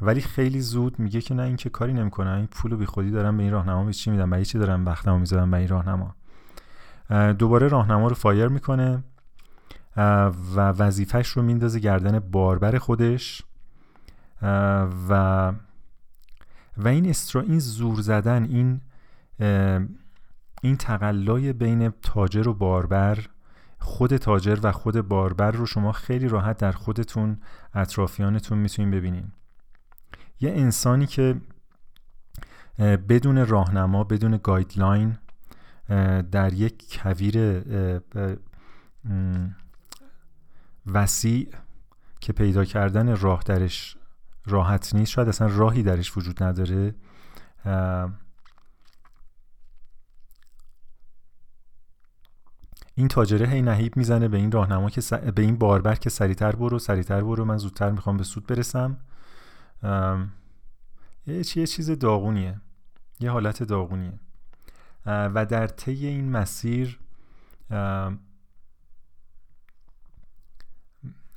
[0.00, 2.30] ولی خیلی زود میگه که نه این که کاری نمی‌کنه.
[2.30, 5.18] این پول بی خودی دارم به این راهنما به چی میدم؟ برای چی دارم وقتمو
[5.18, 6.14] می‌ذارم به این راهنما؟
[7.32, 9.04] دوباره راهنما رو فایر می‌کنه
[9.96, 13.42] و وظیفش رو میندازه گردن باربر خودش.
[14.42, 15.52] و
[16.76, 18.80] و این استرا این زور زدن این
[20.62, 23.18] این تقلای بین تاجر و باربر
[23.78, 27.38] خود تاجر و خود باربر رو شما خیلی راحت در خودتون
[27.74, 29.32] اطرافیانتون می‌تونین ببینین.
[30.40, 31.40] یه انسانی که
[33.08, 35.18] بدون راهنما بدون گایدلاین
[36.30, 37.62] در یک کویر
[40.86, 41.48] وسیع
[42.20, 43.96] که پیدا کردن راه درش
[44.46, 46.94] راحت نیست شاید اصلا راهی درش وجود نداره
[52.94, 56.78] این تاجره هی نهیب می‌زنه به این راهنما که به این باربر که سریعتر برو
[56.78, 58.96] سریعتر برو من زودتر می‌خوام به سود برسم.
[61.26, 62.60] یه چیز داغونیه.
[63.20, 64.20] یه حالت داغونیه.
[65.06, 66.98] و در طی این مسیر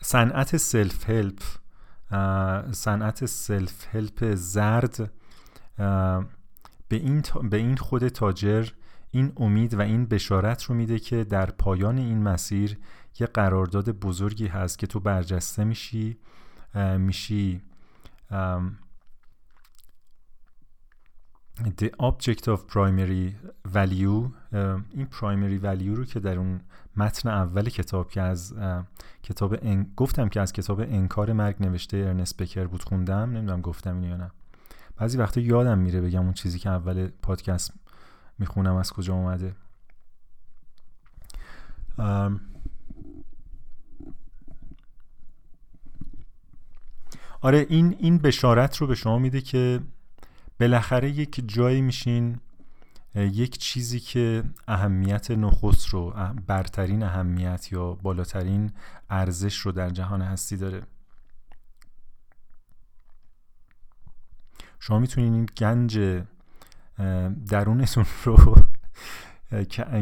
[0.01, 1.41] صنعت self help
[2.71, 5.12] صنعت self help زرد
[6.88, 8.67] به این, به این خود تاجر
[9.12, 12.77] این امید و این بشارت رو میده که در پایان این مسیر
[13.19, 16.17] یه قرارداد بزرگی هست که تو برجسته میشی
[16.97, 17.62] میشی
[21.80, 23.36] the object of primary
[23.74, 24.32] value
[24.91, 26.62] این primary value رو که در اون
[26.96, 28.56] متن اول کتاب که از
[29.24, 29.58] کتاب
[29.96, 34.17] گفتم که از کتاب انکار مرگ نوشته ارنست بکر بود خوندم نمی‌دونم گفتم اینو یا
[34.17, 34.32] نه.
[34.98, 37.74] بعضی وقتا یادم میره بگم اون چیزی که اول پادکست
[38.39, 39.56] می‌خونم از کجا اومده.
[47.41, 49.80] آره این این بشارت رو به شما میده که
[50.60, 52.39] بالاخره یک جایی میشین
[53.15, 56.13] یک چیزی که اهمیت نخست رو
[56.47, 58.71] برترین اهمیت یا بالاترین
[59.10, 60.84] ارزش رو در جهان هستی داره.
[64.80, 66.21] شما می‌تونین این گنج
[67.49, 68.56] درونتون رو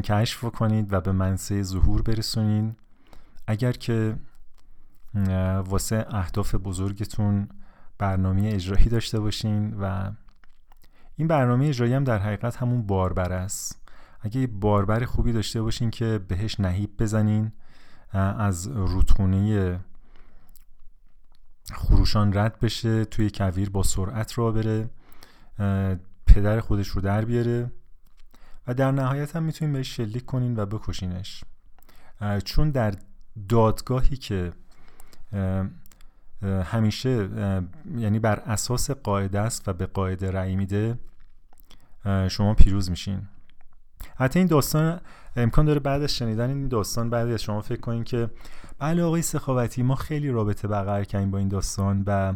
[0.04, 2.75] کشف کنید و به منصه ظهور برسونید
[3.47, 4.15] اگر که
[5.65, 7.50] واسه اهداف بزرگتون
[7.98, 10.12] برنامه اجرایی داشته باشین و
[11.15, 13.82] این برنامه اجرایی هم در حقیقت همون باربر است.
[14.22, 17.52] اگه باربر خوبی داشته باشین که بهش نهیب بزنین
[18.13, 19.80] از رودخونه
[21.74, 24.89] خروشان رد بشه توی کویر با سرعت را بره
[26.26, 27.72] پدر خودش رو در بیاره
[28.67, 31.43] و در نهایت هم می‌تونین بهش شلیک کنین و بکشینش.
[32.45, 32.93] چون در
[33.50, 34.54] دادگاهی که
[36.63, 37.30] همیشه
[37.98, 41.00] یعنی بر اساس قاعده است و به قاعده رأی میده
[42.28, 43.22] شما پیروز میشین.
[44.15, 45.02] حتی این داستان
[45.36, 48.30] امکان داره بعد از شنیدن این داستان بعد از شما فکر کنین که
[48.80, 52.34] بله آقای سخاوتی ما خیلی رابطه برقرار کردیم با این داستان و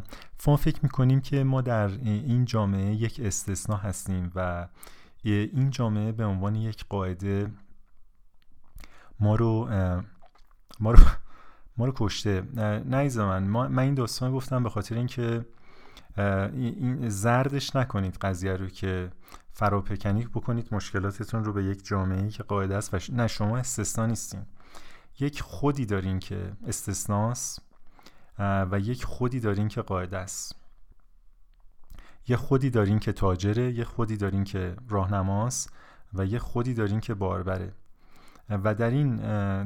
[0.48, 4.68] ما فکر می‌کنیم که ما در این جامعه یک استثنا هستیم و
[5.24, 7.52] این جامعه به عنوان یک قاعده
[9.20, 9.70] ما رو
[10.80, 11.00] ما رو
[11.78, 12.44] ما رو کشته
[12.86, 15.46] نه من من این داستان گفتم به خاطر اینکه
[16.18, 19.12] این زردش نکنید قضیه رو که
[19.54, 24.46] فراپکنی بکنید مشکلاتتون رو به یک جامعه که قاعده است و نه شما استثنا نیستین.
[25.20, 27.62] یک خودی دارین که استثناست
[28.40, 30.56] و یک خودی دارین که قاعده است.
[32.28, 35.74] یه خودی دارین که تاجره یه خودی دارین که راهنماست
[36.14, 37.74] و یه خودی دارین که باربره.
[38.50, 39.18] و در این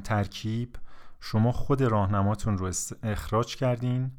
[0.02, 0.76] ترکیب
[1.20, 2.72] شما خود راهنماتون رو
[3.04, 4.12] اخراج کردین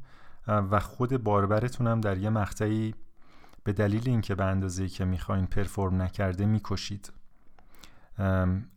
[0.47, 2.95] و خود باربرتون هم در یه مقطعی
[3.63, 7.13] به دلیل اینکه به اندازه که می‌خواین پرفورم نکرده می‌کشید.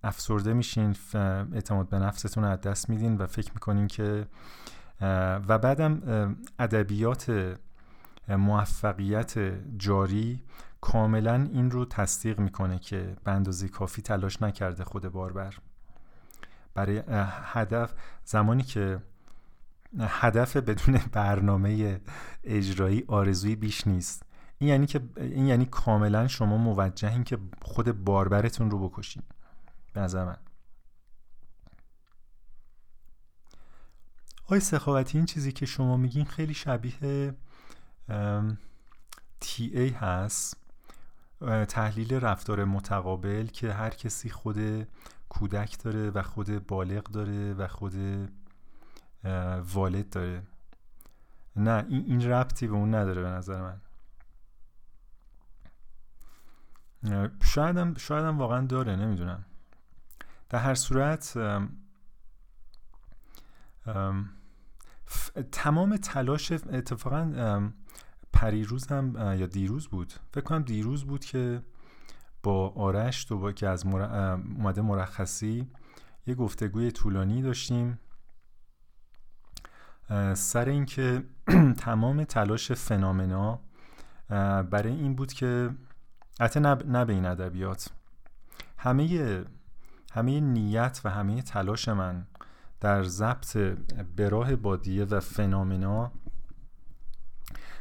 [0.02, 0.96] افسرده میشین
[1.52, 4.26] اعتماد به نفستون از دست میدین و فکر می‌کنین که
[5.48, 6.02] و بعدم
[6.58, 7.56] ادبیات
[8.28, 9.38] موفقیت
[9.78, 10.42] جاری
[10.80, 15.55] کاملا این رو تصدیق می‌کنه که به اندازه کافی تلاش نکرده خود باربر.
[16.75, 17.03] برای
[17.53, 17.95] هدف
[18.25, 19.03] زمانی که
[20.01, 22.01] هدف بدون برنامه
[22.45, 24.23] اجرایی آرزوی بیش نیست.
[24.59, 29.23] این یعنی که این یعنی کاملا شما موجهین که خود باربرتون رو بکشین.
[29.93, 30.37] به نظر من.
[34.47, 37.35] آی سخاوتی این چیزی که شما میگین خیلی شبیه
[39.41, 40.57] تی ای هست.
[41.68, 44.89] تحلیل رفتار متقابل که هر کسی خود
[45.33, 47.95] کودک داره و خود بالغ داره و خود
[49.74, 50.43] والد داره.
[51.57, 53.80] نه این, این ربطی به اون نداره به نظر من.
[57.43, 59.45] شایدم شایدم واقعا داره نمی‌دونم.
[60.49, 61.39] در هر صورت
[65.53, 67.72] تمام تلاش اتفاقا
[68.33, 70.12] پریروز هم یا دیروز بود.
[70.33, 71.62] فکر کنم دیروز بود که
[72.43, 75.70] با آرش با که از اومده مرخصی
[76.26, 77.99] یه گفتگوی طولانی داشتیم.
[80.34, 81.24] سر اینکه
[81.78, 83.61] تمام تلاش فنامنا
[84.70, 85.70] برای این بود که
[86.40, 87.90] حتی نه به این ادبیات.
[88.78, 89.45] همه
[90.12, 92.26] همه نیت و همه تلاش من
[92.80, 93.57] در ضبط
[94.16, 96.12] براه بادیه و فنامنا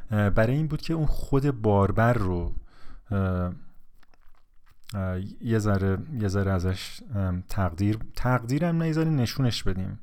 [0.09, 2.53] برای این بود که اون خود باربر رو
[5.42, 7.02] یه ذره یه ذره ازش
[7.50, 10.00] تقدیر تقدیرم نه نشونش بدیم.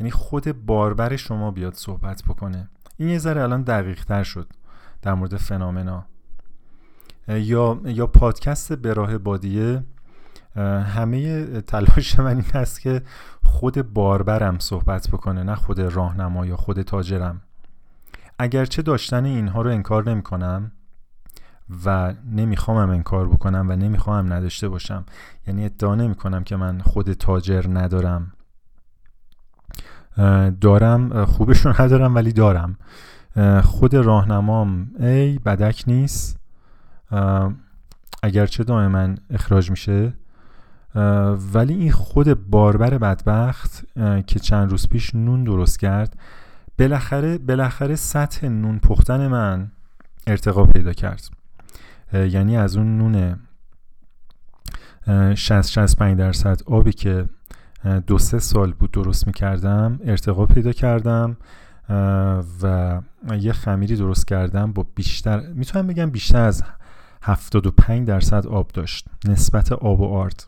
[0.00, 2.68] یعنی خود باربر شما بیاد صحبت بکنه.
[2.96, 4.48] این یه ذره الان دقیق تر شد
[5.02, 6.06] در مورد فنامنا
[7.28, 9.84] یا یا پادکست براه بادیه.
[10.86, 13.02] همه تلاش من این هست که
[13.42, 17.40] خود باربرم صحبت بکنه نه خود راهنما یا خود تاجرم.
[18.38, 20.72] اگرچه داشتن اینها رو انکار نمی کنم
[21.84, 25.04] و نمیخوامم انکار بکنم و نمی‌خوام نداشته باشم.
[25.46, 28.32] یعنی ادعا نمی کنم که من خود تاجر ندارم.
[30.60, 32.76] دارم خوبشون ندارم ولی دارم.
[33.62, 36.38] خود راهنمام ای بدک نیست.
[38.22, 40.12] اگرچه دائما اخراج میشه.
[41.54, 43.84] ولی این خود باربر بدبخت
[44.26, 46.18] که چند روز پیش نون درست کرد
[46.78, 49.70] بالاخره بالاخره سطح نون پختن من
[50.26, 51.37] ارتقا پیدا کرد.
[52.12, 53.36] یعنی از اون نون
[55.34, 57.28] 60 65 درصد آبی که
[58.06, 61.36] دو سه سال بود درست می‌کردم ارتقا پیدا کردم
[62.62, 63.00] و
[63.38, 66.64] یه خمیری درست کردم با بیشتر می‌تونم بگم بیشتر از
[67.22, 70.46] 75 درصد آب داشت نسبت آب و آرد.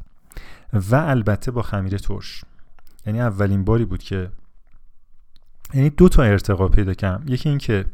[0.73, 2.45] و البته با خمیر ترش.
[3.07, 4.31] یعنی اولین باری بود که
[5.75, 7.25] یعنی دو تا ارتقا پیدا کردم.
[7.29, 7.85] یکی این که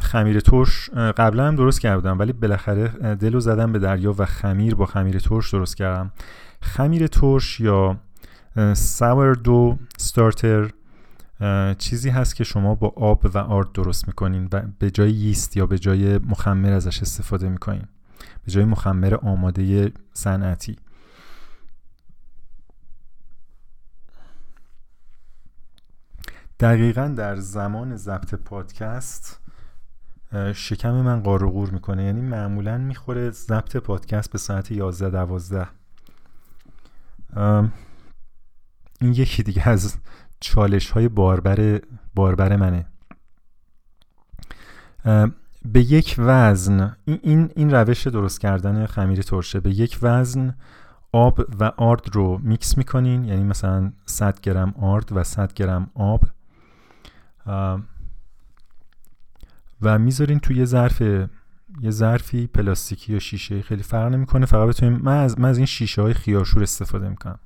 [0.00, 4.86] خمیر ترش قبلا هم درست کردم ولی بالاخره دلو زدم به دریا و خمیر با
[4.86, 6.12] خمیر ترش درست کردم.
[6.62, 7.96] خمیر ترش یا
[9.44, 10.70] دو ستارتر
[11.78, 15.66] چیزی هست که شما با آب و آرد درست می‌کنین و به جای یست یا
[15.66, 17.84] به جای مخمر ازش استفاده می‌کنین.
[18.44, 20.76] به جای مخمر آماده صنعتی.
[26.60, 29.40] دقیقا در زمان ضبط پادکست
[30.54, 32.04] شکم من قار می‌کنه.
[32.04, 35.66] یعنی معمولا می‌خوره ضبط پادکست به ساعت 11 12
[39.00, 39.96] این یکی دیگه از
[40.40, 41.80] چالش های باربر
[42.14, 42.86] باربر منه.
[45.64, 49.60] به یک وزن این, این روش درست کردن خمیر ترشه.
[49.60, 50.54] به یک وزن
[51.12, 53.24] آب و آرد رو میکس می‌کنین.
[53.24, 56.24] یعنی مثلا 100 گرم آرد و 100 گرم آب.
[59.82, 61.00] و می‌ذارین توی یه ظرف
[61.80, 64.46] یه ظرفی پلاستیکی یا شیشه خیلی فرق نمی‌کنه.
[64.46, 67.38] فقط بتونیم من از, من از این شیشه های خیارشور استفاده می‌کنم.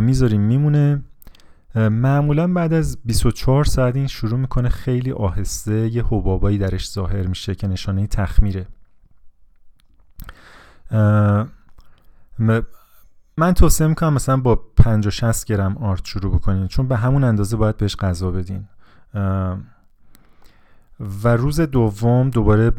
[0.00, 1.02] می‌ذاریم میمونه.
[1.74, 7.54] معمولا بعد از 24 ساعت این شروع می‌کنه خیلی آهسته یه حبابایی درش ظاهر میشه
[7.54, 8.66] که نشانه تخمیره.
[13.40, 17.56] من توصیه می‌کنم مثلا با 50 60 گرم آرد شروع بکنین چون به همون اندازه
[17.56, 18.68] باید بهش غذا بدین.
[21.24, 22.70] و روز دوم دوباره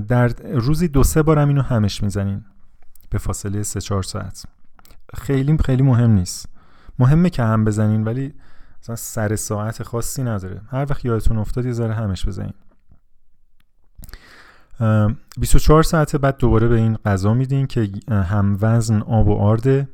[0.00, 2.44] در روزی دو سه بارم اینو همش می‌زنین
[3.10, 4.44] به فاصله 3 4 ساعت.
[5.14, 6.48] خیلی خیلی مهم نیست.
[6.98, 8.34] مهمه که هم بزنین ولی
[8.82, 10.60] مثلا سر ساعت خاصی نداره.
[10.70, 12.54] هر وقت یادتون افتاد یه ذره همش بزنین.
[15.38, 19.88] 24 ساعت بعد دوباره به این غذا میدین که هم وزن آب و آرده.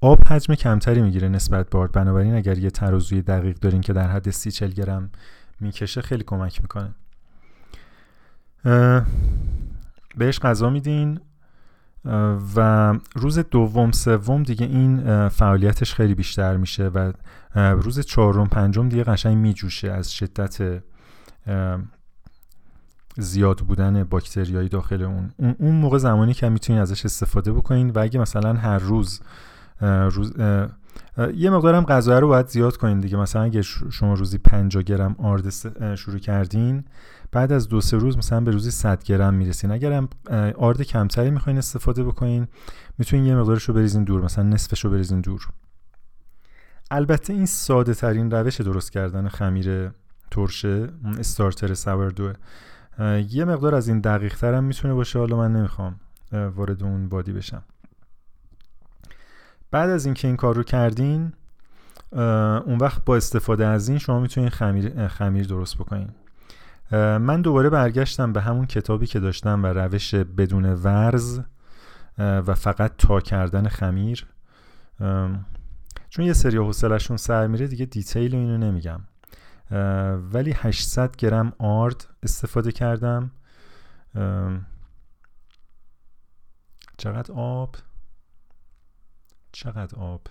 [0.00, 4.08] آب حجم کمتری می‌گیره نسبت به آرد بنابراین اگر یه ترازوی دقیق دارین که در
[4.08, 5.10] حد 30 40 گرم
[5.60, 6.94] می‌کشه خیلی کمک می‌کنه.
[10.16, 11.20] بهش غذا میدین.
[12.56, 17.12] و روز دوم سوم دیگه این فعالیتش خیلی بیشتر میشه و
[17.54, 20.82] روز چهارم پنجم دیگه قشنگ میجوشه از شدت
[23.16, 28.20] زیاد بودن باکتریایی داخل اون اون موقع زمانی که می‌تونین ازش استفاده بکنین و اگه
[28.20, 29.20] مثلا هر روز
[29.80, 30.32] روز
[31.34, 33.16] یه مقدارم غذا رو باید زیاد کنین دیگه.
[33.16, 35.50] مثلا اگه شما روزی 50 گرم آرد
[35.94, 36.84] شروع کردین
[37.32, 39.70] بعد از دو سه روز مثلا به روزی 100 گرم می‌رسین.
[39.70, 40.08] اگر هم
[40.58, 42.46] آرد کمتری می‌خواین استفاده بکنین
[42.98, 45.48] می‌تونین یه مقدارش رو بریزین دور مثلا نصفش رو بریزین دور.
[46.90, 49.90] البته این ساده ترین روش درست کردن خمیر
[50.30, 52.32] ترشه استارتر سوردوه
[53.28, 55.18] یه مقدار از این دقیق ترم می‌تونه باشه.
[55.18, 56.00] حالا من نمی‌خوام
[56.32, 57.62] وارد اون بادی بشم.
[59.70, 61.32] بعد از اینکه این کار رو کردین
[62.12, 66.10] اون وقت با استفاده از این شما می‌تونید خمیر, خمیر درست بکنین.
[67.18, 71.40] من دوباره برگشتم به همون کتابی که داشتم و روش بدون ورز
[72.18, 74.26] و فقط تا کردن خمیر.
[76.08, 79.00] چون یه سری حوصلشون سر میره دیگه دیتیل اینو نمیگم.
[80.32, 83.30] ولی 800 گرم آرد استفاده کردم.
[86.96, 87.76] چقدر آب؟
[89.52, 90.26] چقدر آب؟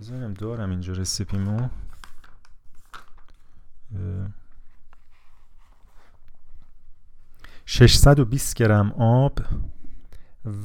[0.00, 1.68] بذارم دارم اینجا رسیپیمو.
[7.66, 9.38] 620 گرم آب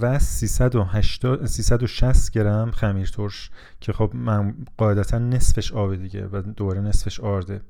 [0.01, 7.19] و 360 گرم خمیر ترش که خب من قاعدتا نصفش آبه دیگه و دوباره نصفش
[7.19, 7.61] آرده.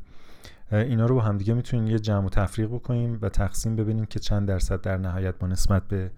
[0.71, 4.19] اینا رو با هم دیگه می‌تونیم یه جمع و تفریق بکنیم و تقسیم ببینیم که
[4.19, 6.11] چند درصد در نهایت با نسبت به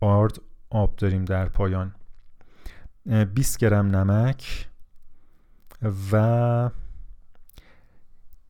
[0.00, 1.94] آرد آب داریم در پایان.
[3.34, 4.68] 20 گرم نمک
[6.12, 6.70] و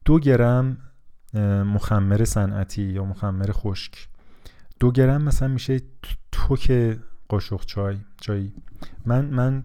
[0.05, 0.79] دو گرم
[1.65, 4.09] مخمر صنعتی یا مخمر خشک.
[4.81, 5.81] دو گرم مثلا میشه
[6.33, 6.99] توک
[7.29, 8.53] قاشق چای چای.
[9.07, 9.65] من من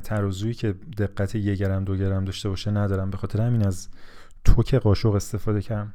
[0.00, 3.10] ترازویی که دقت یک گرم دو گرم داشته باشه ندارم.
[3.10, 3.88] به خاطر همین از
[4.44, 5.94] توک قاشق استفاده کردم.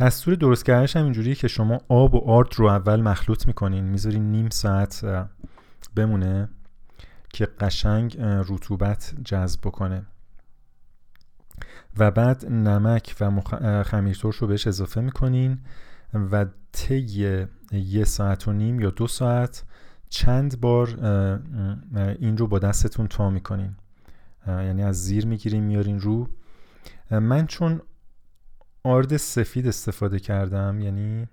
[0.00, 3.84] دستور درست کردنش هم اینجوریه که شما آب و آرد رو اول مخلوط می‌کنین.
[3.84, 5.04] می‌ذارین نیم ساعت
[5.96, 6.48] بمونه
[7.32, 10.06] که قشنگ رطوبت جذب بکنه.
[11.98, 13.54] و بعد نمک و مخ...
[13.82, 15.58] خمیرترش رو بهش اضافه می‌کنین
[16.14, 17.38] و طی
[17.72, 19.64] یه ساعت و نیم یا دو ساعت
[20.08, 20.88] چند بار
[22.18, 23.76] این رو با دستتون تا می‌کنین.
[24.46, 26.28] یعنی از زیر می‌گیرین میارین رو.
[27.10, 27.80] من چون
[28.86, 31.28] آرد سفید استفاده کردم یعنی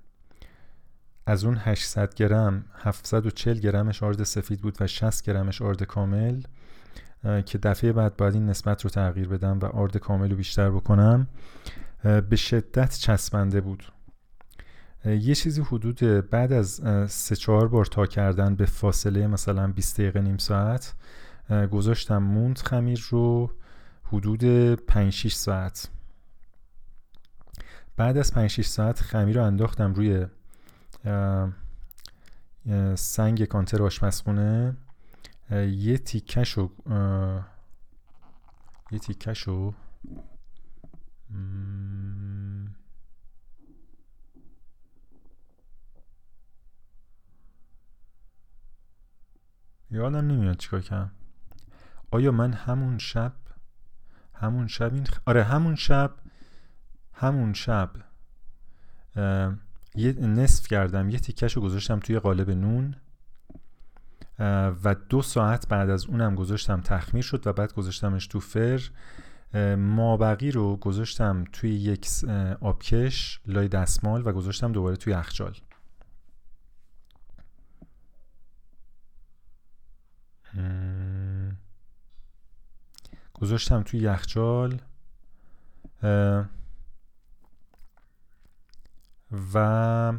[1.25, 6.41] از اون 800 گرم 740 گرمش آرد سفید بود و 60 گرمش آرد کامل
[7.45, 11.27] که دفعه بعد باید این نسبت رو تغییر بدم و آرد کامل رو بیشتر بکنم
[12.29, 13.83] به شدت چسبنده بود.
[15.05, 15.99] یه چیزی حدود
[16.29, 20.93] بعد از سه چهار بار تا کردن به فاصله مثلا 20 دقیقه نیم ساعت
[21.71, 23.51] گذاشتم موند خمیر رو
[24.03, 24.43] حدود
[24.75, 25.89] 5 6 ساعت.
[27.95, 30.25] بعد از 5 6 ساعت خمیر رو انداختم روی
[32.95, 34.77] سنگ کانتر آشپزخونه.
[35.51, 36.71] یه تیکشو
[38.91, 39.73] یه تیکشو
[49.91, 51.11] یادم نمیاد چیکار کردم.
[52.11, 53.33] آیا من همون شب
[54.33, 56.15] همون شب این آره همون شب
[57.23, 57.89] همون شب
[59.95, 62.95] یه نصف کردم یه تیکش رو گذاشتم توی قالب نون
[64.83, 68.81] و دو ساعت بعد از اونم گذاشتم تخمیر شد و بعد گذاشتمش تو فر.
[69.75, 72.07] مابقی رو گذاشتم توی یک
[72.61, 75.55] آبکش لای دستمال و گذاشتم دوباره توی یخچال.
[83.33, 84.81] گذاشتم توی یخچال.
[89.53, 90.13] و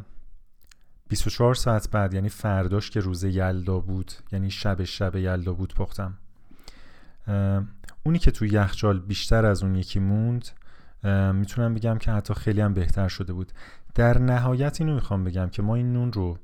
[1.07, 6.17] 24 ساعت بعد یعنی فرداش که روز یلدا بود یعنی شب شب یلدا بود پختم.
[8.03, 10.47] اونی که توی یخچال بیشتر از اون یکی موند
[11.33, 13.51] می‌تونم بگم که حتی خیلی هم بهتر شده بود.
[13.95, 16.37] در نهایت اینو می‌خوام بگم که ما این نون رو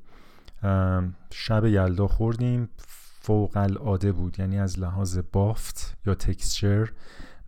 [1.31, 2.69] شب یلدا خوردیم
[3.21, 4.39] فوق العاده بود.
[4.39, 6.91] یعنی از لحاظ بافت یا تکسچر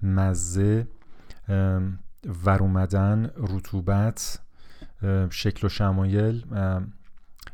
[0.04, 0.88] مزه
[2.46, 2.62] ور
[3.38, 4.40] رطوبت
[5.30, 6.45] شکل و شمایل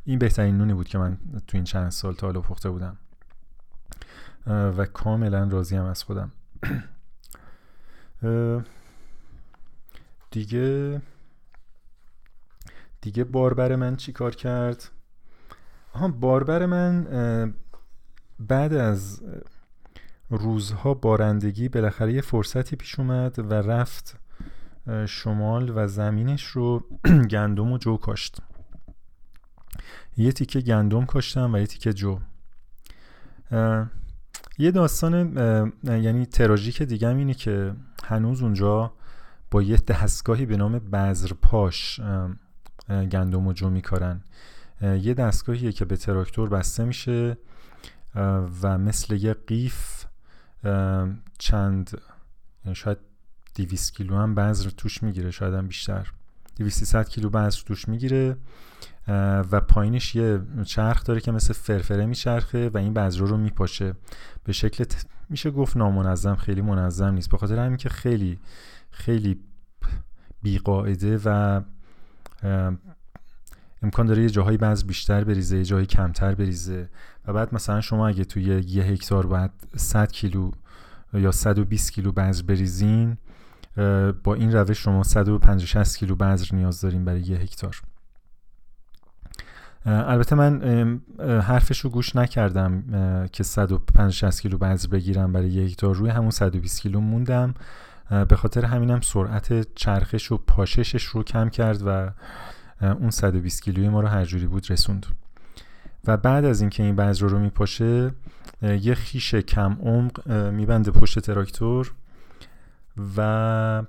[0.05, 2.97] این بهترین نونی بود که من تو این چند سال تا حالا پخته بودم.
[4.47, 6.31] و کاملا راضیم از خودم.
[10.31, 11.01] دیگه
[13.01, 14.89] دیگه باربر من چی کار کرد؟
[15.93, 17.53] آها باربر من
[18.39, 19.23] بعد از
[20.29, 24.18] روزها بارندگی بالاخره یه فرصتی پیش اومد و رفت
[25.07, 26.83] شمال و زمینش رو
[27.31, 28.37] گندم و جو کاشت.
[30.17, 32.19] یه تیکه گندم کاشتم و یه تیکه جو.
[34.57, 35.13] یه داستان
[35.83, 37.73] یعنی تراژیک دیگه اینه که
[38.03, 38.93] هنوز اونجا
[39.51, 41.99] با یه دستگاهی به نام بذرپاش
[42.89, 44.23] گندم و جو میکارن.
[44.81, 47.37] یه دستگاهیه که به تراکتور بسته میشه
[48.61, 50.05] و مثل یه قیف
[51.39, 52.01] چند
[52.65, 52.97] یعنی شاید
[53.65, 56.11] 200 کیلو هم بذر توش می‌گیره شاید هم بیشتر.
[56.57, 58.37] 200 کیلو بذر توش می‌گیره
[59.51, 63.93] و پایینش یه چرخ داره که مثل فرفره میچرخه و این بذر رو میپاشه.
[64.43, 64.85] به شکل
[65.29, 67.29] میشه گفت نامنظم خیلی منظم نیست.
[67.29, 68.39] به خاطر همین که خیلی
[68.91, 69.39] خیلی
[70.41, 71.61] بیقاعده و
[73.81, 76.89] امکان داره یه جاهایی بعض بیشتر بریزه یه جایی کمتر بریزه.
[77.27, 80.51] و بعد مثلا شما اگه توی یه هکتار باید 100 کیلو
[81.13, 83.17] یا 120 کیلو بذر بریزین
[84.23, 87.81] با این روش شما 150 کیلو بذر نیاز داریم برای یه هکتار.
[89.85, 90.61] البته من
[91.19, 92.83] حرفش رو گوش نکردم
[93.31, 95.95] که 150 کیلو بذر بگیرم برای یک هکتار.
[95.95, 97.53] روی همون 120 کیلو موندم.
[98.29, 102.09] به خاطر همینم سرعت چرخش و پاششش رو کم کرد و
[102.81, 105.05] اون 120 کیلوی ما رو هر جوری بود رسوند.
[106.07, 108.11] و بعد از اینکه این بذر رو میپاشه
[108.61, 111.93] یه خیش کم عمق میبنده پشت تراکتور.
[113.17, 113.83] و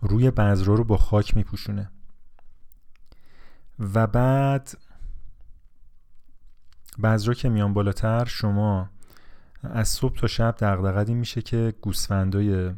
[0.00, 1.90] روی بذر رو با خاک میپوشونه.
[3.94, 4.78] و بعد
[7.02, 8.90] بذرا که میان بالاتر شما
[9.62, 12.72] از صبح تا شب دغدغدی میشه که گوسفندای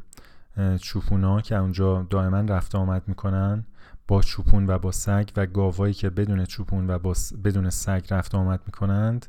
[0.81, 3.65] چوپونا که اونجا دائما رفت آمد می‌کنن
[4.09, 8.35] با چوپون و با سگ و گاوایی که بدون چوپون و با بدون سگ رفت
[8.35, 9.27] آمد می‌کنند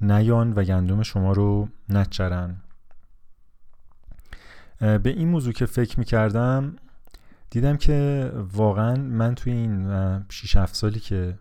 [0.00, 2.56] نیان و گندم شما رو نچرن.
[4.84, 6.76] به این موضوع که فکر می‌کردم
[7.50, 9.88] دیدم که واقعا من توی این
[10.28, 11.38] 6 7 سالی که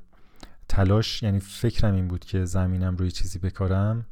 [0.70, 4.06] تلاش یعنی فکرم این بود که زمینم روی چیزی بکارم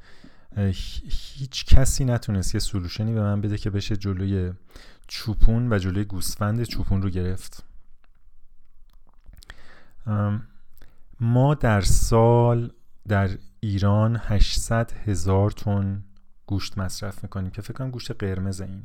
[0.58, 4.54] هیچ کسی نتونست یه سلوشنی به من بده که بشه جلوی
[5.08, 7.64] چوپون و جلوی گوسفند چوپون رو گرفت.
[11.20, 12.72] ما در سال
[13.08, 13.30] در
[13.60, 16.04] ایران 800 هزار تن
[16.46, 18.84] گوشت مصرف می‌کنیم که فکر کنم گوشت قرمز این.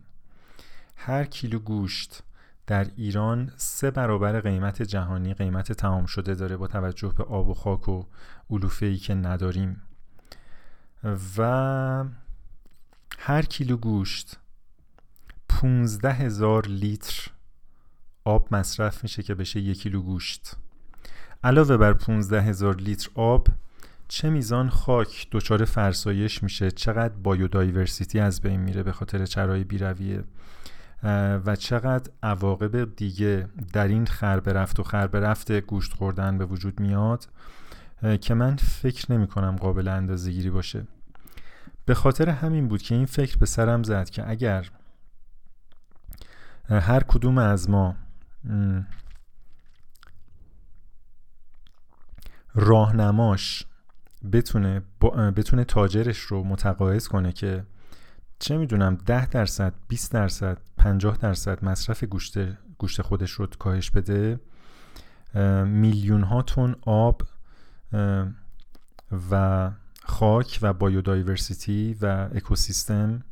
[0.96, 2.22] هر کیلو گوشت
[2.66, 7.54] در ایران سه برابر قیمت جهانی قیمت تمام شده داره با توجه به آب و
[7.54, 8.04] خاک و
[8.50, 9.82] علوفه ای که نداریم.
[11.38, 12.04] و
[13.18, 14.38] هر کیلو گوشت
[15.48, 17.30] 15 هزار لیتر
[18.24, 20.56] آب مصرف میشه که بشه یک کیلو گوشت.
[21.44, 23.48] علاوه بر 15 هزار لیتر آب
[24.08, 30.24] چه میزان خاک دچار فرسایش میشه چقدر بایودایورسیتی از بین میره به خاطر چرای بیرویه.
[31.46, 36.80] و چقدر عواقب دیگه در این خربه رفت و خربه رفت گوشت خوردن به وجود
[36.80, 37.28] میاد
[38.20, 40.86] که من فکر نمی کنم قابل اندازه گیری باشه.
[41.84, 44.70] به خاطر همین بود که این فکر به سرم زد که اگر
[46.68, 47.96] هر کدوم از ما
[52.54, 53.66] راهنماش
[54.32, 54.82] بتونه
[55.36, 57.64] بتونه تاجرش رو متقاعد کنه که
[58.38, 62.38] چه می‌دونم 10 درصد 20 درصد 50 درصد مصرف گوشت
[62.78, 64.40] گوشت خودش رو کاهش بده.
[65.64, 67.22] میلیون ها تن آب
[69.30, 69.70] و
[70.04, 73.22] خاک و بایودایورسیتی و اکوسیستم.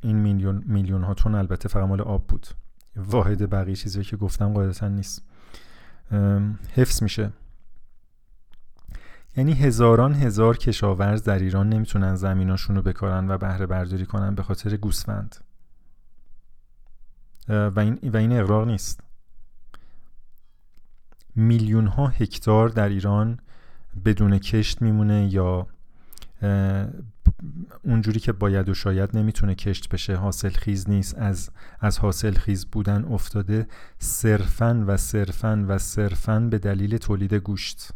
[0.00, 2.46] این میلیون میلیون ها تن البته فقط مال آب بود.
[2.96, 5.22] واحد بقیه چیزی که گفتم قاعدتا نیست.
[6.74, 7.32] حفظ میشه.
[9.40, 14.42] یعنی هزاران هزار کشاورز در ایران نمی‌تونن زمیناشون رو بکارن و بهره برداری کنن به
[14.42, 15.36] خاطر گوسفند.
[17.48, 19.00] و این, و این اقراق نیست.
[21.34, 23.38] میلیون ها هکتار در ایران
[24.04, 25.66] بدون کشت میمونه یا
[27.84, 31.18] اونجوری که باید و شاید نمی‌تونه کشت بشه حاصل خیز نیست.
[31.18, 33.66] از از حاصل خیز بودن افتاده
[33.98, 37.90] صرفا و صرفا و صرفا به دلیل تولید گوشت.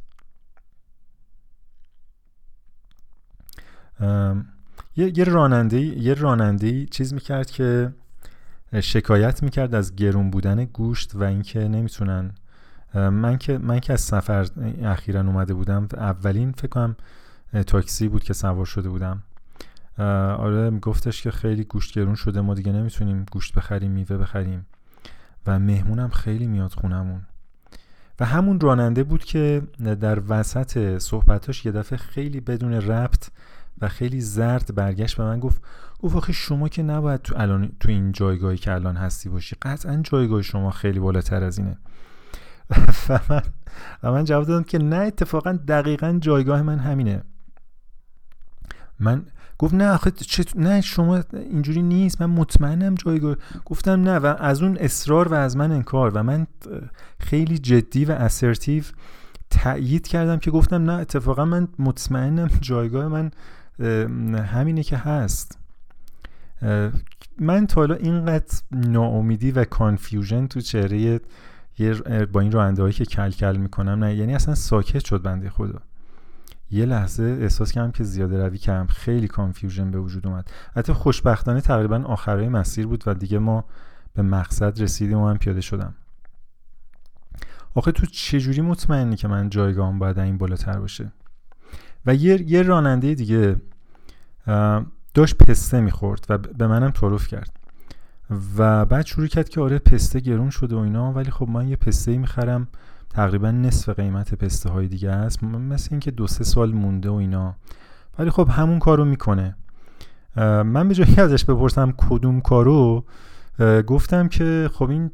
[4.01, 7.93] یه, یه راننده یه راننده چیز می‌کرد که
[8.81, 12.31] شکایت می‌کرد از گرون بودن گوشت و اینکه نمی‌تونن
[12.95, 14.47] من که من که از سفر
[14.83, 16.97] اخیرا اومده بودم اولین فکر کنم
[17.67, 19.23] تاکسی بود که سوار شده بودم.
[20.39, 24.67] آره گفتش که خیلی گوشت گرون شده ما دیگه نمی‌تونیم گوشت بخریم میوه بخریم.
[25.47, 27.21] و مهمونم خیلی میاد خونمون.
[28.21, 29.63] و همون راننده بود که
[30.01, 33.29] در وسط صحبتاش یه دفعه خیلی بدون ربط
[33.89, 35.62] خیلی زرد برگشت به من گفت
[36.01, 40.01] گفت آخه شما که نباید تو الان تو این جایگاهی که الان هستی باشی قطعا
[40.03, 41.78] جایگاه شما خیلی بالاتر از اینه.
[43.09, 43.43] و من,
[44.03, 47.22] و من جواب دادم که نه اتفاقا دقیقا جایگاه من همینه.
[49.01, 49.26] من
[49.59, 50.12] گفت نه آخه
[50.57, 53.37] نه شما اینجوری نیست من مطمئنم جایگاه.
[53.64, 56.11] گفتم نه و از اون اصرار و از من انکار.
[56.14, 56.47] و من
[57.20, 58.85] خیلی جدی و assertive
[59.51, 63.30] تأیید کردم که گفتم نه اتفاقا من مطمئنم جایگاه من
[64.47, 65.59] همینه که هست.
[67.39, 71.20] من تا حالا اینقدر ناامیدی و confusion تو چهره
[72.33, 74.14] با این راننده هایی که کل کل می‌کنم نه.
[74.14, 75.79] یعنی اصلا ساکت شد بنده خدا.
[76.70, 80.51] یه لحظه احساس کردم که زیاده روی کردم خیلی confusion به وجود اومد.
[80.77, 83.64] حتی خوشبختانه تقریبا آخرای مسیر بود و دیگه ما
[84.14, 85.95] به مقصد رسیدیم و من پیاده شدم.
[87.75, 91.12] آخه تو چجوری مطمئنی که من جایگاهم باید این بالاتر باشه؟
[92.07, 93.57] و یه, یه راننده دیگه
[95.15, 97.51] داشت پسته می‌خورد و به منم تعارف کرد.
[98.57, 101.77] و بعد شروع کرد که آره پسته گرون شده و اینا ولی خب من یه
[101.77, 102.69] پسته می‌خرم.
[103.11, 105.45] تقریبا نصف قیمت پسته های دیگه است.
[105.45, 107.55] مثل اینکه دو سه سال مونده و اینا.
[108.19, 109.57] ولی خب همون کارو می‌کنه.
[110.37, 113.05] من به جایی ازش بپرسم کدوم کارو
[113.87, 115.11] گفتم که خب این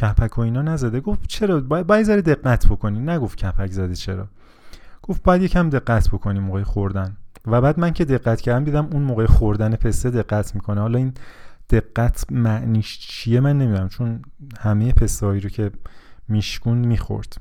[0.00, 1.00] کپک و اینا نزده.
[1.00, 3.00] گفت چرا؟ باید ذره دقت بکنی.
[3.00, 4.28] نگفت کپک زده چرا.
[5.02, 7.16] گفت باید یکم دقت بکنی موقع خوردن.
[7.46, 10.80] و بعد من که دقت کردم دیدم اون موقع خوردن پسته دقت می‌کنه.
[10.80, 11.14] حالا این
[11.70, 14.22] دقت معنیش چیه من نمی‌دونم چون
[14.58, 15.70] همه پسته هایی رو که
[16.28, 17.36] میشکون می‌خورد.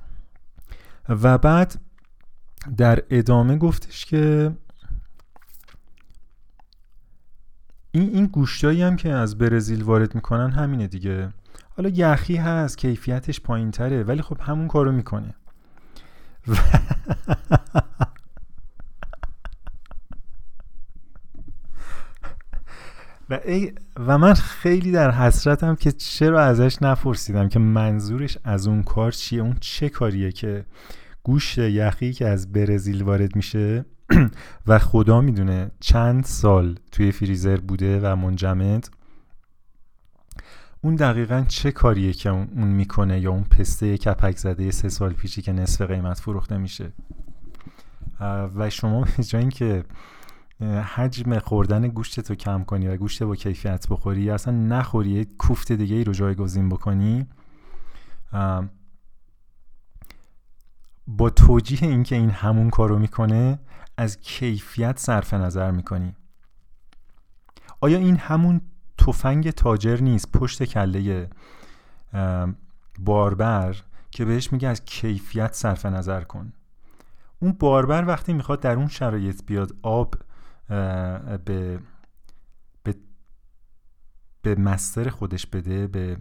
[1.10, 1.80] و بعد
[2.78, 4.52] در ادامه گفتش که
[7.92, 11.30] این این گوشتایی هم که از برزیل وارد می‌کنن همینه دیگه.
[11.78, 15.34] حالا یخی هست کیفیتش پایین تره ولی خب همون کارو می‌کنه.
[16.48, 16.56] و,
[23.98, 29.42] و من خیلی در حسرتم که چرا ازش نپرسیدم که منظورش از اون کار چیه؟
[29.42, 30.66] اون چه کاریه که
[31.24, 33.86] گوشت یخی که از برزیل وارد میشه؟
[34.68, 38.90] و خدا می‌دونه چند سال توی فریزر بوده و منجمد.
[40.84, 45.42] اون دقیقا چه کاریه که اون می‌کنه یا اون پسته کپک زده سه سال پیشی
[45.42, 46.94] که نصف قیمت فروخته میشه؟
[48.56, 49.84] و شما به جای اینکه
[50.96, 55.72] حجم خوردن گوشت تو کم کنی و گوشت با کیفیت بخوری یا اصلا نخوری کوفت
[55.72, 57.28] دیگه ای رو جایگزین بکنی
[61.08, 63.60] با توجیه اینکه این همون کارو می‌کنه
[63.98, 66.16] از کیفیت صرف نظر می‌کنی.
[67.82, 68.62] آیا این همون
[69.06, 71.30] تفنگ تاجر نیست پشت کله
[73.00, 73.76] باربر
[74.12, 76.54] که بهش میگه از کیفیت صرف نظر کن.
[77.40, 80.16] اون باربر وقتی می‌خواد در اون شرایط بیاد آب
[81.46, 81.80] به
[82.84, 82.96] به
[84.42, 86.18] به مستر خودش بده به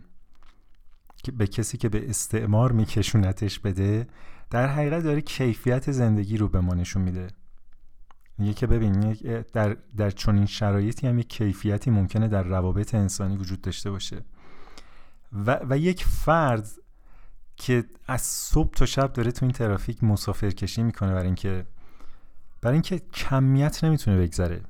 [1.33, 4.07] به کسی که به استعمار میکشونتش بده
[4.51, 7.27] در حقیقت داره کیفیت زندگی رو به ما نشون میده.
[8.41, 9.13] میگه که ببین
[9.53, 14.25] در در چنین شرایطی هم یک کیفیتی ممکنه در روابط انسانی وجود داشته باشه.
[15.33, 16.69] و, و یک فرد
[17.57, 21.67] که از صبح تا شب داره تو این ترافیک مسافر کشی می‌کنه برای اینکه
[22.61, 24.61] برای اینکه کمیت نمی‌تونه بگذره.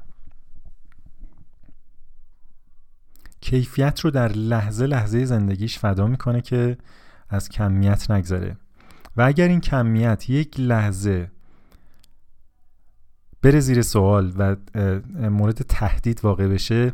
[3.41, 6.79] کیفیت رو در لحظه لحظه زندگیش فدا می‌کنه که
[7.29, 8.57] از کمیت نگذره.
[9.17, 11.31] و اگر این کمیت یک لحظه
[13.43, 14.57] بره زیر سوال و
[15.31, 16.93] مورد تهدید واقع بشه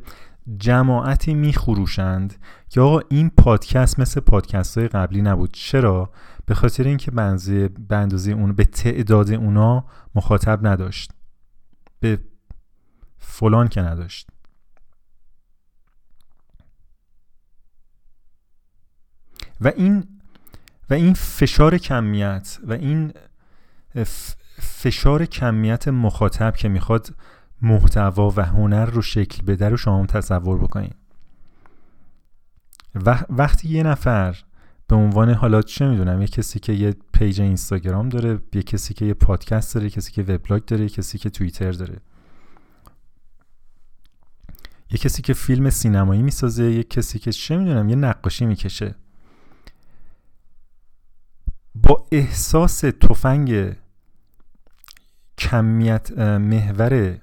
[0.59, 2.35] جماعتی میخروشند
[2.69, 5.53] که آقا این پادکست مثل پادکست های قبلی نبود.
[5.53, 6.11] چرا؟
[6.47, 9.85] به خاطر اینکه به اندازه اون به تعداد اونا
[10.15, 11.13] مخاطب نداشت.
[12.01, 12.19] به
[13.19, 14.29] فلان که نداشت.
[19.61, 20.05] و این
[20.91, 23.13] و این فشار کمیت و این
[24.59, 27.15] فشار کمیت مخاطب که می‌خواد
[27.63, 30.97] محتوا و هنر رو شکل بده رو شما تصور بکنید
[33.31, 34.37] وقتی یه نفر
[34.89, 39.05] به عنوان حالا چه می‌دونم یه کسی که یه پیج اینستاگرام داره یه کسی که
[39.05, 41.97] یه پادکست داره یه کسی که وبلاگ داره یه کسی که توییتر داره.
[44.91, 48.95] یه کسی که فیلم سینمایی می‌سازه یه کسی که چه می‌دونم یه نقاشی می‌کشه.
[51.75, 53.77] با احساس تفنگ
[55.39, 57.19] کمیت محور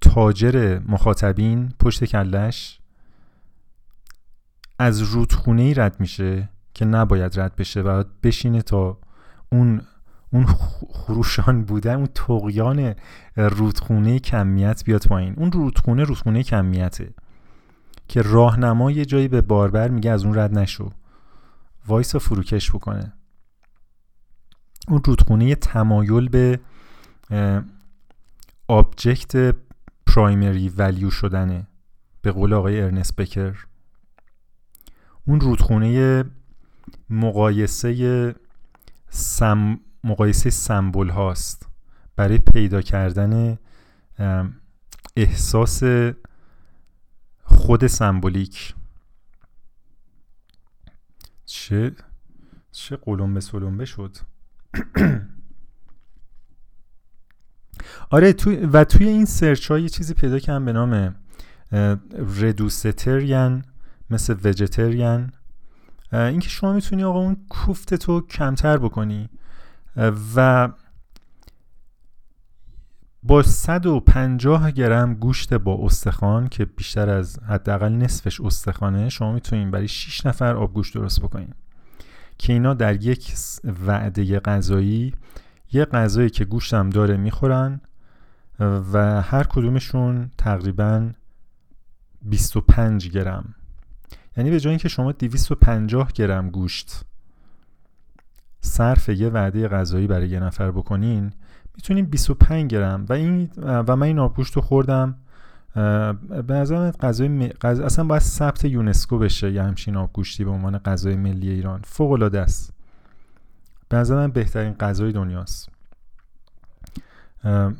[0.00, 2.78] تاجر مخاطبین پشت کلش
[4.78, 8.98] از رودخونه ای رد میشه که نباید رد بشه و بشینه تا
[9.52, 9.80] اون
[10.32, 10.46] اون
[10.88, 12.94] خروشان بودن اون تقیان
[13.36, 15.34] رودخونه کمیت بیاد پایین.
[15.36, 17.14] اون رودخونه رودخونه کمیته
[18.08, 20.90] که راهنما یه جایی به باربر میگه از اون رد نشو.
[21.86, 23.12] وایسا فروکش بکنه.
[24.88, 26.60] اون رودخونه تمایل به
[28.68, 29.56] object
[30.06, 31.66] primary value شدنه.
[32.22, 33.66] به قول آقای ارنست بکر.
[35.24, 36.24] اون رودخونه
[37.10, 38.34] مقایسه
[39.08, 39.80] سم...
[40.04, 41.68] مقایسه سمبل هاست.
[42.16, 43.58] برای پیدا کردن
[45.16, 45.82] احساس
[47.44, 48.74] خود سمبولیک.
[51.44, 51.92] چه
[52.72, 54.16] چه قلمبه سلمبه شد.
[58.10, 61.14] آره تو و توی این سرچ ها یه چیزی پیدا کردم به نام
[62.40, 63.64] ردوستریان
[64.10, 65.32] مثل وجتریان
[66.12, 69.28] اینکه شما می‌تونی آقا اون کوفت تو کمتر بکنی.
[70.36, 70.68] و
[73.22, 79.88] با 150 گرم گوشت با استخوان که بیشتر از حداقل نصفش استخوانه شما می‌تونید برای
[79.88, 81.54] 6 نفر آبگوشت درست بکنید
[82.38, 83.34] که اینا در یک
[83.86, 85.14] وعده غذایی
[85.72, 87.80] یه غذایی که گوشتم داره می‌خورن
[88.92, 91.10] و هر کدومشون تقریبا
[92.22, 93.54] 25 گرم.
[94.36, 97.04] یعنی به جای اینکه شما 250 گرم گوشت
[98.60, 101.32] صرف یه وعده غذایی برای یه نفر بکنین
[101.76, 103.06] می‌تونیم 25 گرم.
[103.08, 105.14] و این و من این آبگوشت رو خوردم
[105.74, 111.48] به نظر غذای اصلا باید ثبت یونسکو بشه یه همچین آبگوشتی به عنوان غذای ملی
[111.48, 111.80] ایران.
[111.84, 112.74] فوق العاده است.
[113.92, 115.68] به نظر من بهترین غذای دنیاست.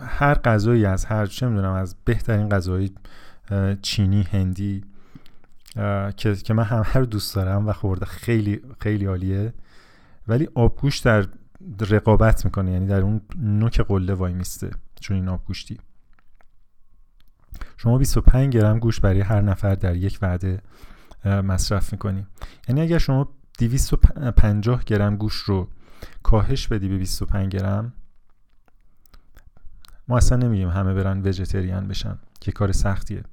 [0.01, 2.91] هر غذایی از هر چه می‌دونم از بهترین غذای
[3.83, 4.85] چینی هندی
[6.17, 9.55] که که من هم هر دوست دارم و خورده خیلی خیلی عالیه.
[10.29, 11.27] ولی آبگوشت در
[11.81, 15.79] رقابت می‌کنه یعنی در اون نوک قله وای میسته چون این آبگوشتی.
[17.77, 20.63] شما 25 گرم گوشت برای هر نفر در یک وعده
[21.25, 22.27] مصرف می‌کنی.
[22.69, 25.69] یعنی اگر شما 250 گرم گوشت رو
[26.23, 27.93] کاهش بدی به 25 گرم؟
[30.09, 33.25] ما اصلا نمیگیم همه برن وجتریان بشن که کار سختیه.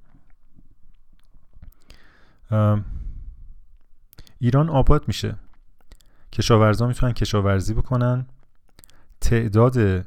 [4.39, 5.35] ایران آباد میشه.
[6.31, 8.25] کشاورزا می‌تونن کشاورزی بکنن.
[9.21, 10.05] تعداد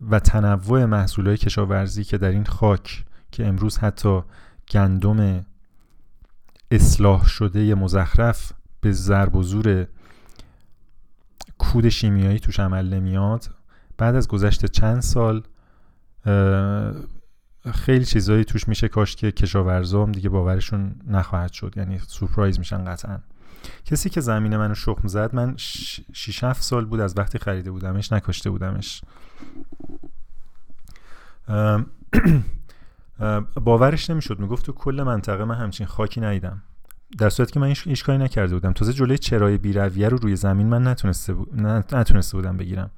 [0.00, 4.20] و تنوع محصولات کشاورزی که در این خاک که امروز حتی
[4.70, 5.46] گندم
[6.70, 9.86] اصلاح شده مزخرف به ضرب و زور
[11.58, 13.50] کود شیمیایی توش عمل نمیاد.
[13.98, 15.42] بعد از گذشت چند سال
[17.72, 21.74] خیلی چیزایی توش میشه کاش که کشاورزام دیگه باورشون نخواهد شد.
[21.76, 23.18] یعنی سورپرایز میشن قطعا.
[23.84, 28.12] کسی که زمین منو شخم زد من 6 7 سال بود از وقتی خریده بودمش
[28.12, 29.02] نکاشته بودمش.
[33.64, 34.38] باورش نمی‌شد.
[34.38, 36.62] می‌گفت تو کل منطقه من همچین خاکی ندیدم.
[37.18, 38.72] در صورتی که من هیچ کاری نکرده بودم.
[38.72, 41.36] تازه جلوی چرای بیرویه رو روی زمین من نتونسته,
[41.92, 42.90] نتونسته بودم بگیرم.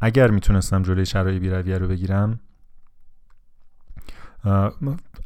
[0.00, 2.40] اگر می‌تونستم جلوی چرای بیرویه رو بگیرم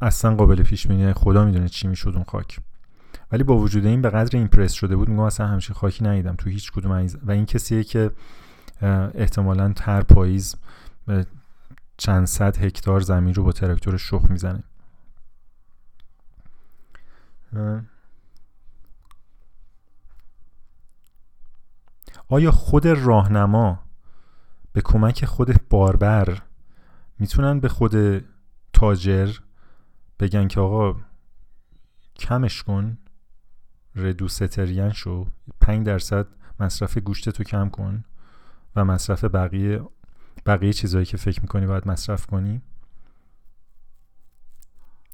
[0.00, 2.60] اصلا قابل پیش بینی خدا می‌دونه چی می‌شد اون خاک.
[3.32, 6.50] ولی با وجود این به قدر ایمپرس شده بود میگم اصلا همچین خاکی ندیدم تو
[6.50, 8.10] هیچ کدوم و این کسیه که
[9.14, 10.56] احتمالا هر پاییز
[11.96, 14.62] چند صد هکتار زمین رو با تراکتور شخ می‌زنه.
[22.28, 23.78] آیا خود راهنما
[24.72, 26.42] به کمک خود باربر
[27.18, 28.24] می‌تونن به خود
[28.72, 29.30] تاجر
[30.20, 31.00] بگن که آقا
[32.16, 32.98] کمش کن
[33.96, 35.26] ردوستریان شو
[35.60, 36.26] 5 درصد
[36.60, 38.04] مصرف گوشت تو کم کن
[38.76, 39.82] و مصرف بقیه
[40.46, 42.62] بقیه چیزهایی که فکر می‌کنی باید مصرف کنی؟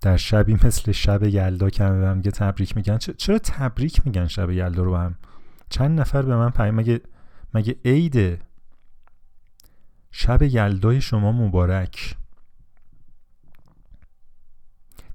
[0.00, 2.98] در شبی مثل شب یلدا که هم میگه تبریک میگن.
[2.98, 5.14] چرا تبریک میگن شب یلدا رو هم؟
[5.72, 7.00] چند نفر به من پیام مگه
[7.54, 8.40] مگه عیده
[10.10, 12.16] شب یلدای شما مبارک؟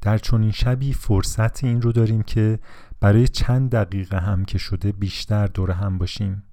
[0.01, 2.59] در چنین شبی فرصت این رو داریم که
[2.99, 6.43] برای چند دقیقه هم که شده بیشتر دور هم باشیم.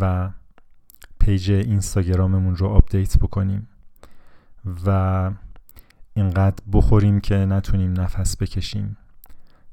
[0.00, 0.30] و
[1.18, 3.68] page اینستاگراممون رو update بکنیم.
[4.86, 5.30] و
[6.14, 8.96] اینقدر بخوریم که نتونیم نفس بکشیم.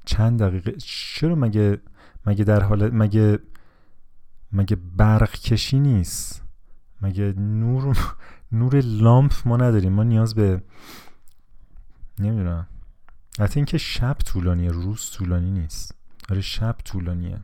[0.08, 1.82] چند دقیقه چرا مگه
[2.26, 3.39] مگه در حال مگه
[4.51, 6.43] مگه برق کشی نیست؟
[7.01, 7.97] مگه نور
[8.51, 10.64] نور لامپ ما نداریم؟ ما نیاز به
[12.20, 12.68] نمی‌دونم.
[13.39, 15.95] حتی اینکه شب طولانیه روز طولانی نیست.
[16.30, 17.39] آره شب طولانیه.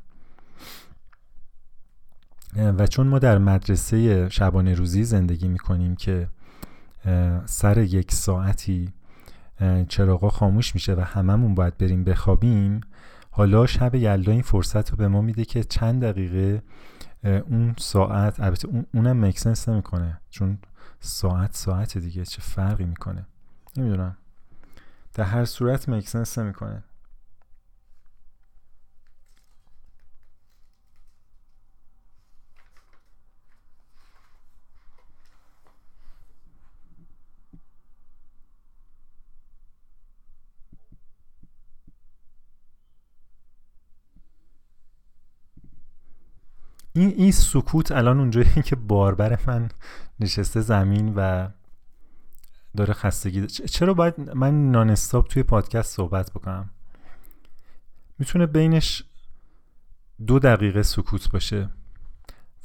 [2.55, 6.29] و چون ما در مدرسه شبانه روزی زندگی می‌کنیم که
[7.45, 8.93] سر یک ساعتی
[9.87, 12.81] چراغا خاموش میشه و هممون باید بریم بخوابیم.
[13.31, 16.63] حالا شب یلدا این فرصت رو به ما میده که چند دقیقه
[17.23, 20.57] اون ساعت البته اونم مکسنس نمی‌کنه چون
[20.99, 23.25] ساعت ساعت دیگه چه فرقی می‌کنه؟
[23.77, 24.17] نمی‌دونم.
[25.13, 26.83] در هر صورت مکسنس نمی‌کنه.
[46.93, 49.69] این این سکوت الان اونجایی که باربر من
[50.19, 51.49] نشسته زمین و
[52.77, 56.69] داره خستگی چرا باید من نانستاپ توی پادکست صحبت بکنم؟
[58.19, 59.03] می‌تونه بینش
[60.27, 61.69] دو دقیقه سکوت باشه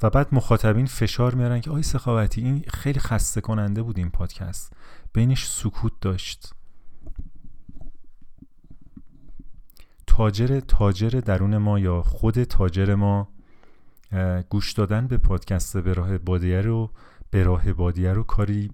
[0.01, 4.73] و بعد مخاطبین فشار میارن که آی سخاوتی این خیلی خسته کننده بود این پادکست.
[5.13, 6.53] بینش سکوت داشت.
[10.07, 13.27] تاجر تاجر درون ما یا خود تاجر ما
[14.49, 16.91] گوش دادن به پادکست به راه بادیه رو
[17.31, 18.71] به راه بادیه رو کاری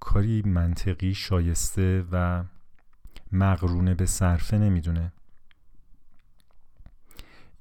[0.00, 2.44] کاری منطقی شایسته و
[3.32, 5.12] مقرونه به صرفه نمی‌دونه.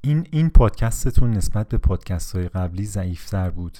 [0.01, 3.77] این این پادکستتون نسبت به پادکست های قبلی ضعیفتر بود.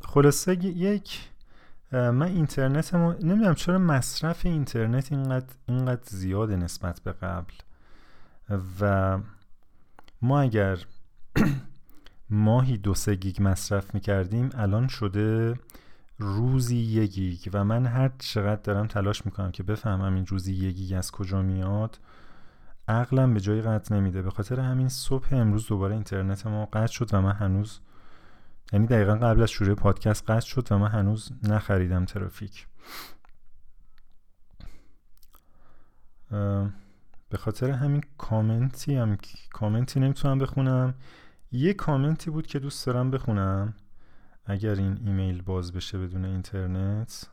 [0.00, 1.30] خلاصه یک
[1.92, 7.54] من اینترنتمو نمی‌دونم چرا مصرف اینترنت اینقدر اینقدر زیاده نسبت به قبل.
[8.80, 9.18] و
[10.22, 10.78] ما اگر
[12.30, 15.54] ماهی دو سه گیگ مصرف می‌کردیم الان شده
[16.18, 17.50] روزی یک گیگ.
[17.52, 21.42] و من هر چقدر دارم تلاش می‌کنم که بفهمم این روزی یک گیگ از کجا
[21.42, 21.98] میاد
[22.88, 24.22] عقلم به جایی قد نمیده.
[24.22, 27.80] به خاطر همین صبح امروز دوباره اینترنت ما قطع شد و من هنوز
[28.72, 32.66] یعنی دقیقا قبل از شروع پادکست قطع شد و من هنوز نخریدم ترافیک.
[37.30, 39.18] به خاطر همین کامنتی هم
[39.52, 40.94] کامنتی نمی‌تونم بخونم.
[41.52, 43.74] یه کامنتی بود که دوست دارم بخونم.
[44.44, 47.30] اگر این ایمیل باز بشه بدون اینترنت.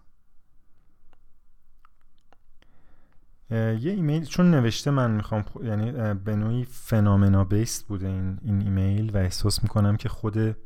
[3.49, 9.15] یه ایمیل چون نوشته من می‌خوام یعنی به نوعی phenomena based بوده این, این ایمیل
[9.15, 10.57] و احساس می‌کنم که خود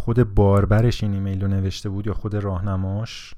[0.00, 3.34] خود باربرش این ایمیل رو نوشته بود یا خود راهنماش؟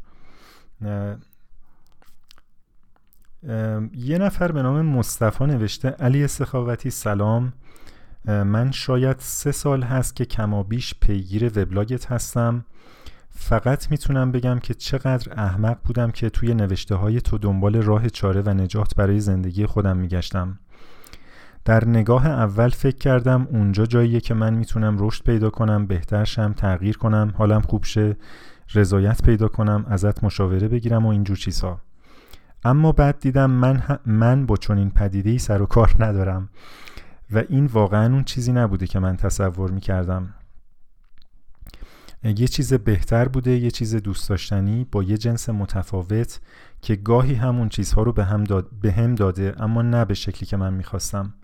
[3.95, 7.53] یه نفر به نام مصطفی نوشته علی سخاوتی سلام.
[8.25, 12.65] من شاید سه سال هست که کمابیش پیگیر وبلاگت هستم.
[13.31, 18.43] فقط می‌تونم بگم که چقدر احمق بودم که توی نوشته های تو دنبال راه چاره
[18.43, 20.59] و نجات برای زندگی خودم میگشتم.
[21.65, 26.53] در نگاه اول فکر کردم اونجا جاییه که من می‌تونم رشد پیدا کنم بهتر شم
[26.53, 28.17] تغییر کنم حالم خوب شه
[28.75, 31.81] رضایت پیدا کنم ازت مشاوره بگیرم و اینجور چیزها.
[32.65, 36.49] اما بعد دیدم من, من با چنین پدیده ای سر و کار ندارم
[37.31, 40.35] و این واقعا اون چیزی نبوده که من تصور می‌کردم.
[42.25, 46.41] یه چیز بهتر بوده یه چیز دوست داشتنی با یه جنس متفاوت
[46.81, 50.47] که گاهی همون چیزها رو به هم, داد، به هم داده اما نه به شکلی
[50.47, 51.35] که من می‌خواستم.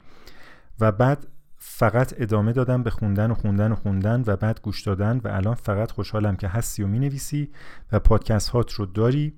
[0.81, 1.27] و بعد
[1.57, 5.55] فقط ادامه دادم به خوندن و خوندن و خوندن و بعد گوش دادن و الان
[5.55, 7.51] فقط خوشحالم که هستی و می‌نویسی
[7.93, 9.35] و پادکست هات رو داری.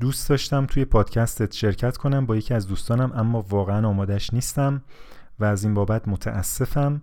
[0.00, 4.82] دوست داشتم توی پادکستت شرکت کنم با یکی از دوستانم اما واقعا آمادش نیستم
[5.38, 7.02] و از این بابت متاسفم.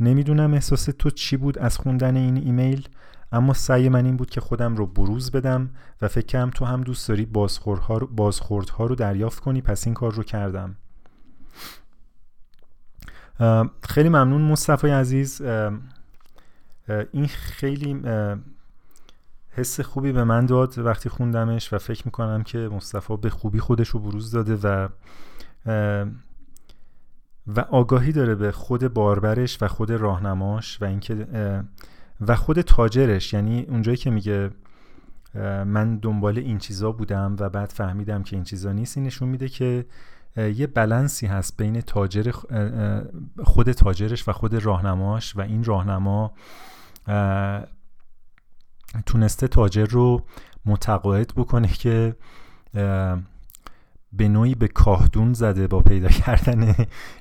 [0.00, 2.88] نمی‌دونم احساس تو چی بود از خوندن این ایمیل
[3.32, 5.70] اما سعی من این بود که خودم رو بروز بدم
[6.02, 10.12] و فکرم تو هم دوست داری بازخوردها رو, بازخوردها رو دریافت کنی پس این کار
[10.12, 10.76] رو کردم.
[13.82, 15.42] خیلی ممنون مصطفی عزیز.
[17.12, 18.02] این خیلی
[19.50, 23.88] حس خوبی به من داد وقتی خوندمش و فکر می‌کنم که مصطفی به خوبی خودش
[23.88, 24.88] رو بروز داده و
[27.46, 31.26] و آگاهی داره به خود باربرش و خود راهنماش و اینکه
[32.20, 33.32] و خود تاجرش.
[33.32, 34.50] یعنی اونجایی که میگه
[35.64, 39.48] من دنبال این چیزا بودم و بعد فهمیدم که این چیزا نیست این نشون میده
[39.48, 39.86] که
[40.38, 42.30] یه بلنسی هست بین تاجر
[43.44, 46.32] خود تاجرش و خود راهنماش و این راهنما
[49.06, 50.26] تونسته تاجر رو
[50.64, 52.16] متقاعد بکنه که
[54.12, 56.74] به نوعی به کاهدون زده با پیدا کردن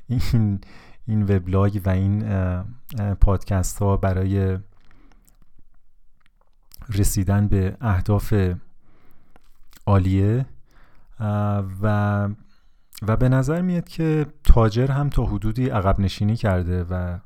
[0.07, 0.59] این
[1.07, 2.24] این وبلاگ و این
[3.22, 4.57] پادکست ها برای
[6.89, 8.34] رسیدن به اهداف
[9.86, 10.45] عالیه.
[11.82, 12.30] و
[13.02, 17.18] و به نظر میاد که تاجر هم تا حدودی عقب نشینی کرده و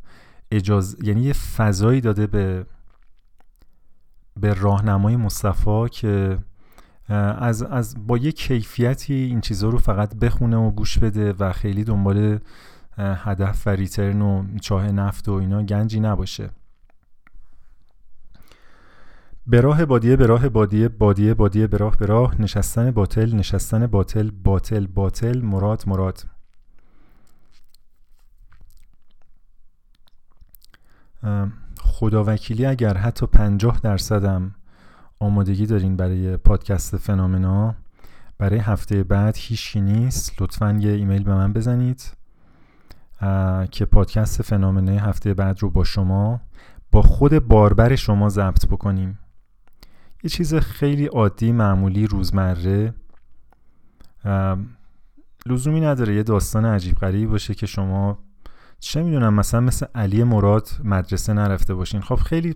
[0.51, 2.65] اجاز یعنی یه فضایی داده به
[4.39, 6.38] به راهنمای مصطفی که
[7.09, 11.84] از, از با یه کیفیتی این چیزها رو فقط بخونه و گوش بده و خیلی
[11.84, 12.39] دنبال
[12.97, 16.49] هدف و ریترن و چاه نفت و اینا گنجی نباشه.
[19.47, 23.87] به راه بادیه به راه بادیه بادیه بادیه به راه به راه نشستن باطل نشستن
[23.87, 25.41] باطل باطل باطل.
[25.41, 26.23] مراد مراد.
[31.79, 34.55] خدا وکیلی اگر حتی پنجاه درصدم
[35.19, 37.75] آمادگی دارین برای پادکست فنامنا
[38.37, 40.41] برای هفته بعد هیچی نیست.
[40.41, 42.11] لطفا یه ایمیل به من بزنید
[43.71, 46.41] که پادکست فنامنه هفته بعد رو با شما
[46.91, 49.17] با خود باربر شما ضبط بکنیم.
[50.24, 52.93] یه چیز خیلی عادی معمولی روزمره.
[55.45, 58.17] لزومی نداره یه داستان عجیب غریبی باشه که شما
[58.80, 62.01] چه می‌دونم مثلا مثل علی مراد مدرسه نرفته باشین.
[62.01, 62.55] خب خیلی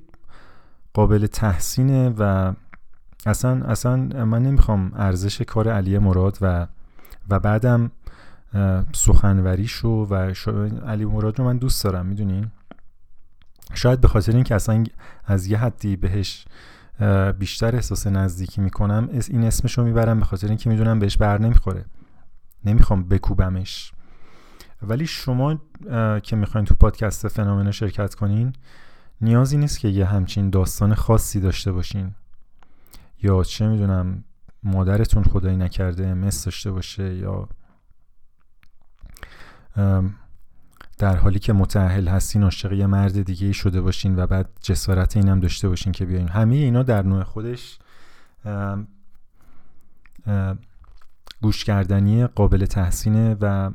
[0.93, 2.53] قابل تحسینه و
[3.25, 3.95] اصلا اصلا
[4.25, 6.67] من نمی‌خوام ارزش کار علی مراد و
[7.29, 7.91] و بعدم
[8.93, 10.33] سخنوریشو و
[10.87, 12.51] علی مراد رو من دوست دارم می‌دونین؟
[13.73, 14.83] شاید به خاطر اینکه اصلا
[15.25, 16.45] از یه حدی بهش
[17.39, 21.85] بیشتر احساس نزدیکی می‌کنم این اسمشو می‌برم به خاطر اینکه می‌دونم بهش بر نمی‌خوره.
[22.65, 23.91] نمی‌خوام بکوبمش.
[24.81, 25.61] ولی شما
[26.23, 28.53] که می‌خواین تو پادکست فنامنو شرکت کنین
[29.21, 32.15] نیازی نیست که یه همچین داستان خاصی داشته باشین.
[33.23, 34.23] یا چه می‌دونم
[34.63, 37.49] مادرتون خدایی نکرده مس داشته باشه یا
[40.97, 45.39] در حالی که متعهل هستین عاشق یه مرد دیگه شده باشین و بعد جسارت اینم
[45.39, 46.27] داشته باشین که بیاین.
[46.27, 47.79] همه اینا در نوع خودش
[51.41, 53.71] گوش کردنی قابل تحسینه و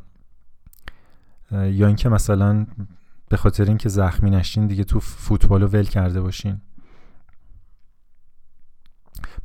[1.52, 2.66] یا اینکه مثلا
[3.28, 6.60] به خاطر اینکه زخمی نشین دیگه تو فوتبال ول کرده باشین.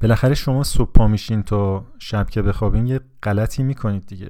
[0.02, 4.30] بالاخره شما صبح پا میشین تا شب که بخوابین یه غلطی می‌کنید دیگه.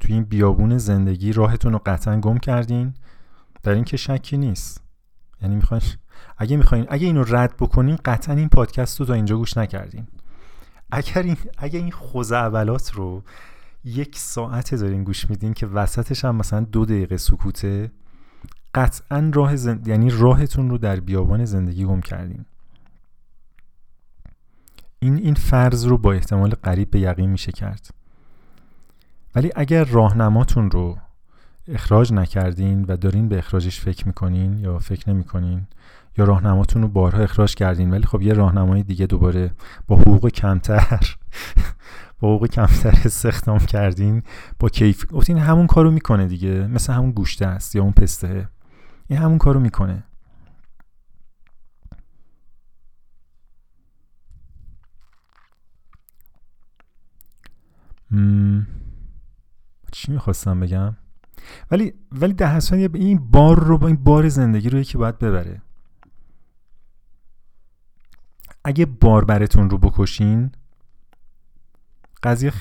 [0.00, 2.94] توی این بیابون زندگی راهتون رو قطعا گم کردین؟
[3.62, 4.82] در این که شکی نیست.
[5.42, 5.82] یعنی می‌خواین
[6.38, 10.06] اگه می‌خواین اگه اینو رد بکنین قطعا این پادکست رو تا اینجا گوش نکردین.
[10.90, 13.22] اگر این اگه این خوز اولات رو
[13.84, 17.90] یک ساعت دارین گوش میدین که وسطش هم مثلا دو دقیقه سکوته
[18.74, 19.88] قطعا راه زند...
[19.88, 22.44] یعنی راهتون رو در بیابان زندگی گم کردین.
[24.98, 27.94] این این فرض رو با احتمال قریب به یقین میشه کرد.
[29.34, 30.98] ولی اگر راهنماتون رو
[31.68, 35.66] اخراج نکردین و دارین به اخراجش فکر می‌کنین یا فکر نمی‌کنین
[36.18, 39.50] یا راهنماتون رو بارها اخراج کردین ولی خب یه راهنمای دیگه دوباره
[39.86, 41.16] با حقوق کمتر
[42.20, 44.22] با حقوق کمتر استخدام کردین
[44.58, 48.48] با کیف گفتین همون کارو می‌کنه دیگه مثل همون گوشته است یا اون پسته.
[49.08, 50.04] این همون کارو می‌کنه.
[59.98, 60.96] چی می‌خواستم بگم؟
[61.70, 62.60] ولی ولی در
[62.94, 65.62] این بار رو با این بار زندگی رو یکی باید ببره.
[68.64, 70.52] اگه باربرتون رو بکشین
[72.22, 72.52] قضیه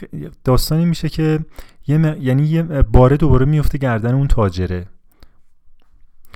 [0.44, 1.46] داستانی میشه که
[1.88, 4.88] یه یعنی یه باره دوباره میفته گردن اون تاجره.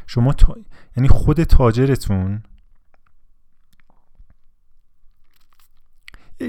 [0.08, 0.56] شما تا...
[0.98, 2.44] یعنی خود تاجرتون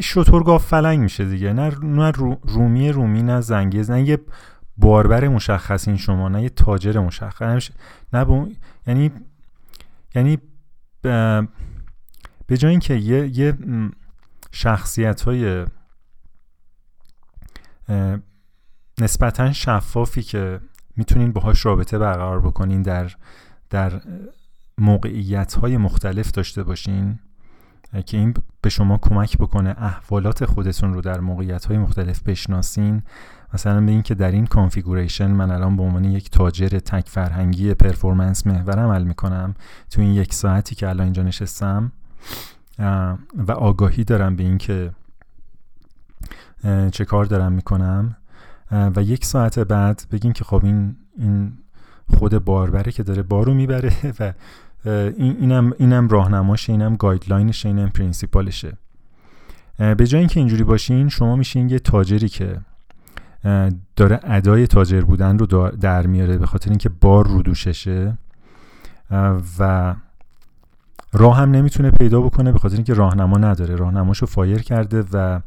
[0.00, 1.52] شطورگاه فلنگ میشه دیگه.
[1.52, 2.10] نه نه
[2.42, 4.18] رومی رومی نه زنگیز نه یه
[4.76, 7.68] باربر مشخصین شما نه یه تاجر مشخص.
[8.12, 8.46] نه به
[8.86, 9.10] یعنی
[10.14, 10.38] یعنی
[12.46, 13.58] به جای اینکه یه, یه
[14.52, 15.66] شخصیت های
[19.00, 20.60] نسبتا شفافی که
[20.96, 23.12] می‌تونین باهاش رابطه برقرار بکنین در
[23.70, 24.00] در
[24.78, 27.18] موقعیت های مختلف داشته باشین
[28.00, 33.02] که این به شما کمک بکنه احوالات خودتون رو در موقعیت های مختلف بشناسین.
[33.54, 37.74] مثلا به این که در این configuration من الان به عنوان یک تاجر تک فرهنگی
[37.74, 39.54] performance محور عمل می‌کنم.
[39.90, 41.92] تو این یک ساعتی که الان اینجا نشستم
[43.34, 44.90] و آگاهی دارم به اینکه
[46.92, 48.16] چه کار دارم می‌کنم.
[48.70, 51.52] و یک ساعت بعد بگیم که خب این این
[52.18, 54.32] خود باربره که داره بارو می‌بره و
[54.84, 58.76] این اینم اینم راهنماشه اینم guideline شه اینم principle شه.
[59.78, 62.60] به جای اینکه اینجوری باشین شما میشین یه تاجری که
[63.96, 68.18] داره ادای تاجر بودن رو در میاره به خاطر اینکه بار رو دوششه
[69.58, 69.94] و
[71.12, 73.76] راه هم نمی‌تونه پیدا بکنه به خاطر اینکه راهنما نداره.
[73.76, 75.40] راهنماشو fire کرده و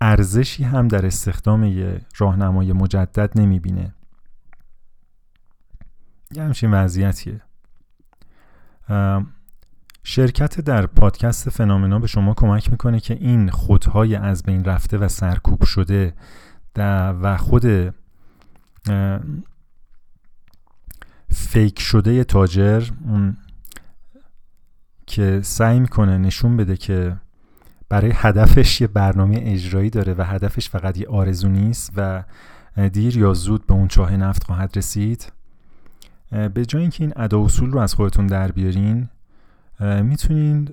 [0.00, 3.94] ارزشی هم در استخدام یه راهنمای مجدد نمی‌بینه.
[6.32, 7.40] یه همچین وضعیتیه.
[10.02, 15.08] شرکت در پادکست فنامنا به شما کمک می‌کنه که این خودهای از بین رفته و
[15.08, 16.14] سرکوب شده
[17.22, 17.94] و خود
[21.28, 22.84] فیک شده تاجر
[25.06, 27.16] که سعی می‌کنه نشون بده که
[27.88, 32.24] برای هدفش یه برنامه اجرایی داره و هدفش فقط یه آرزو نیست و
[32.92, 35.32] دیر یا زود به اون چاه نفت خواهد رسید.
[36.30, 39.08] به جای اینکه این ادا اصول رو از خودتون در بیارین
[39.80, 40.68] می‌تونین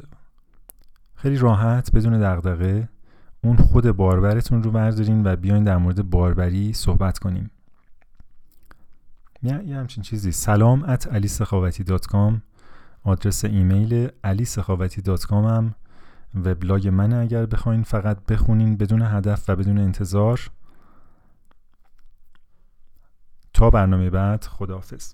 [1.16, 2.90] خیلی راحت بدون دغدغه
[3.44, 7.52] اون خود باربرتون رو بردارین و بیاین در مورد باربری صحبت کنیم.
[9.44, 10.32] یه همچین چیزی.
[10.32, 11.30] سلام ات علی
[13.04, 14.48] آدرس ایمیل علی
[15.32, 15.76] هم.
[16.36, 20.52] وبلاگ من اگر بخواین فقط بخونین بدون هدف و بدون انتظار.
[23.54, 25.14] تا برنامه بعد خداحافظ.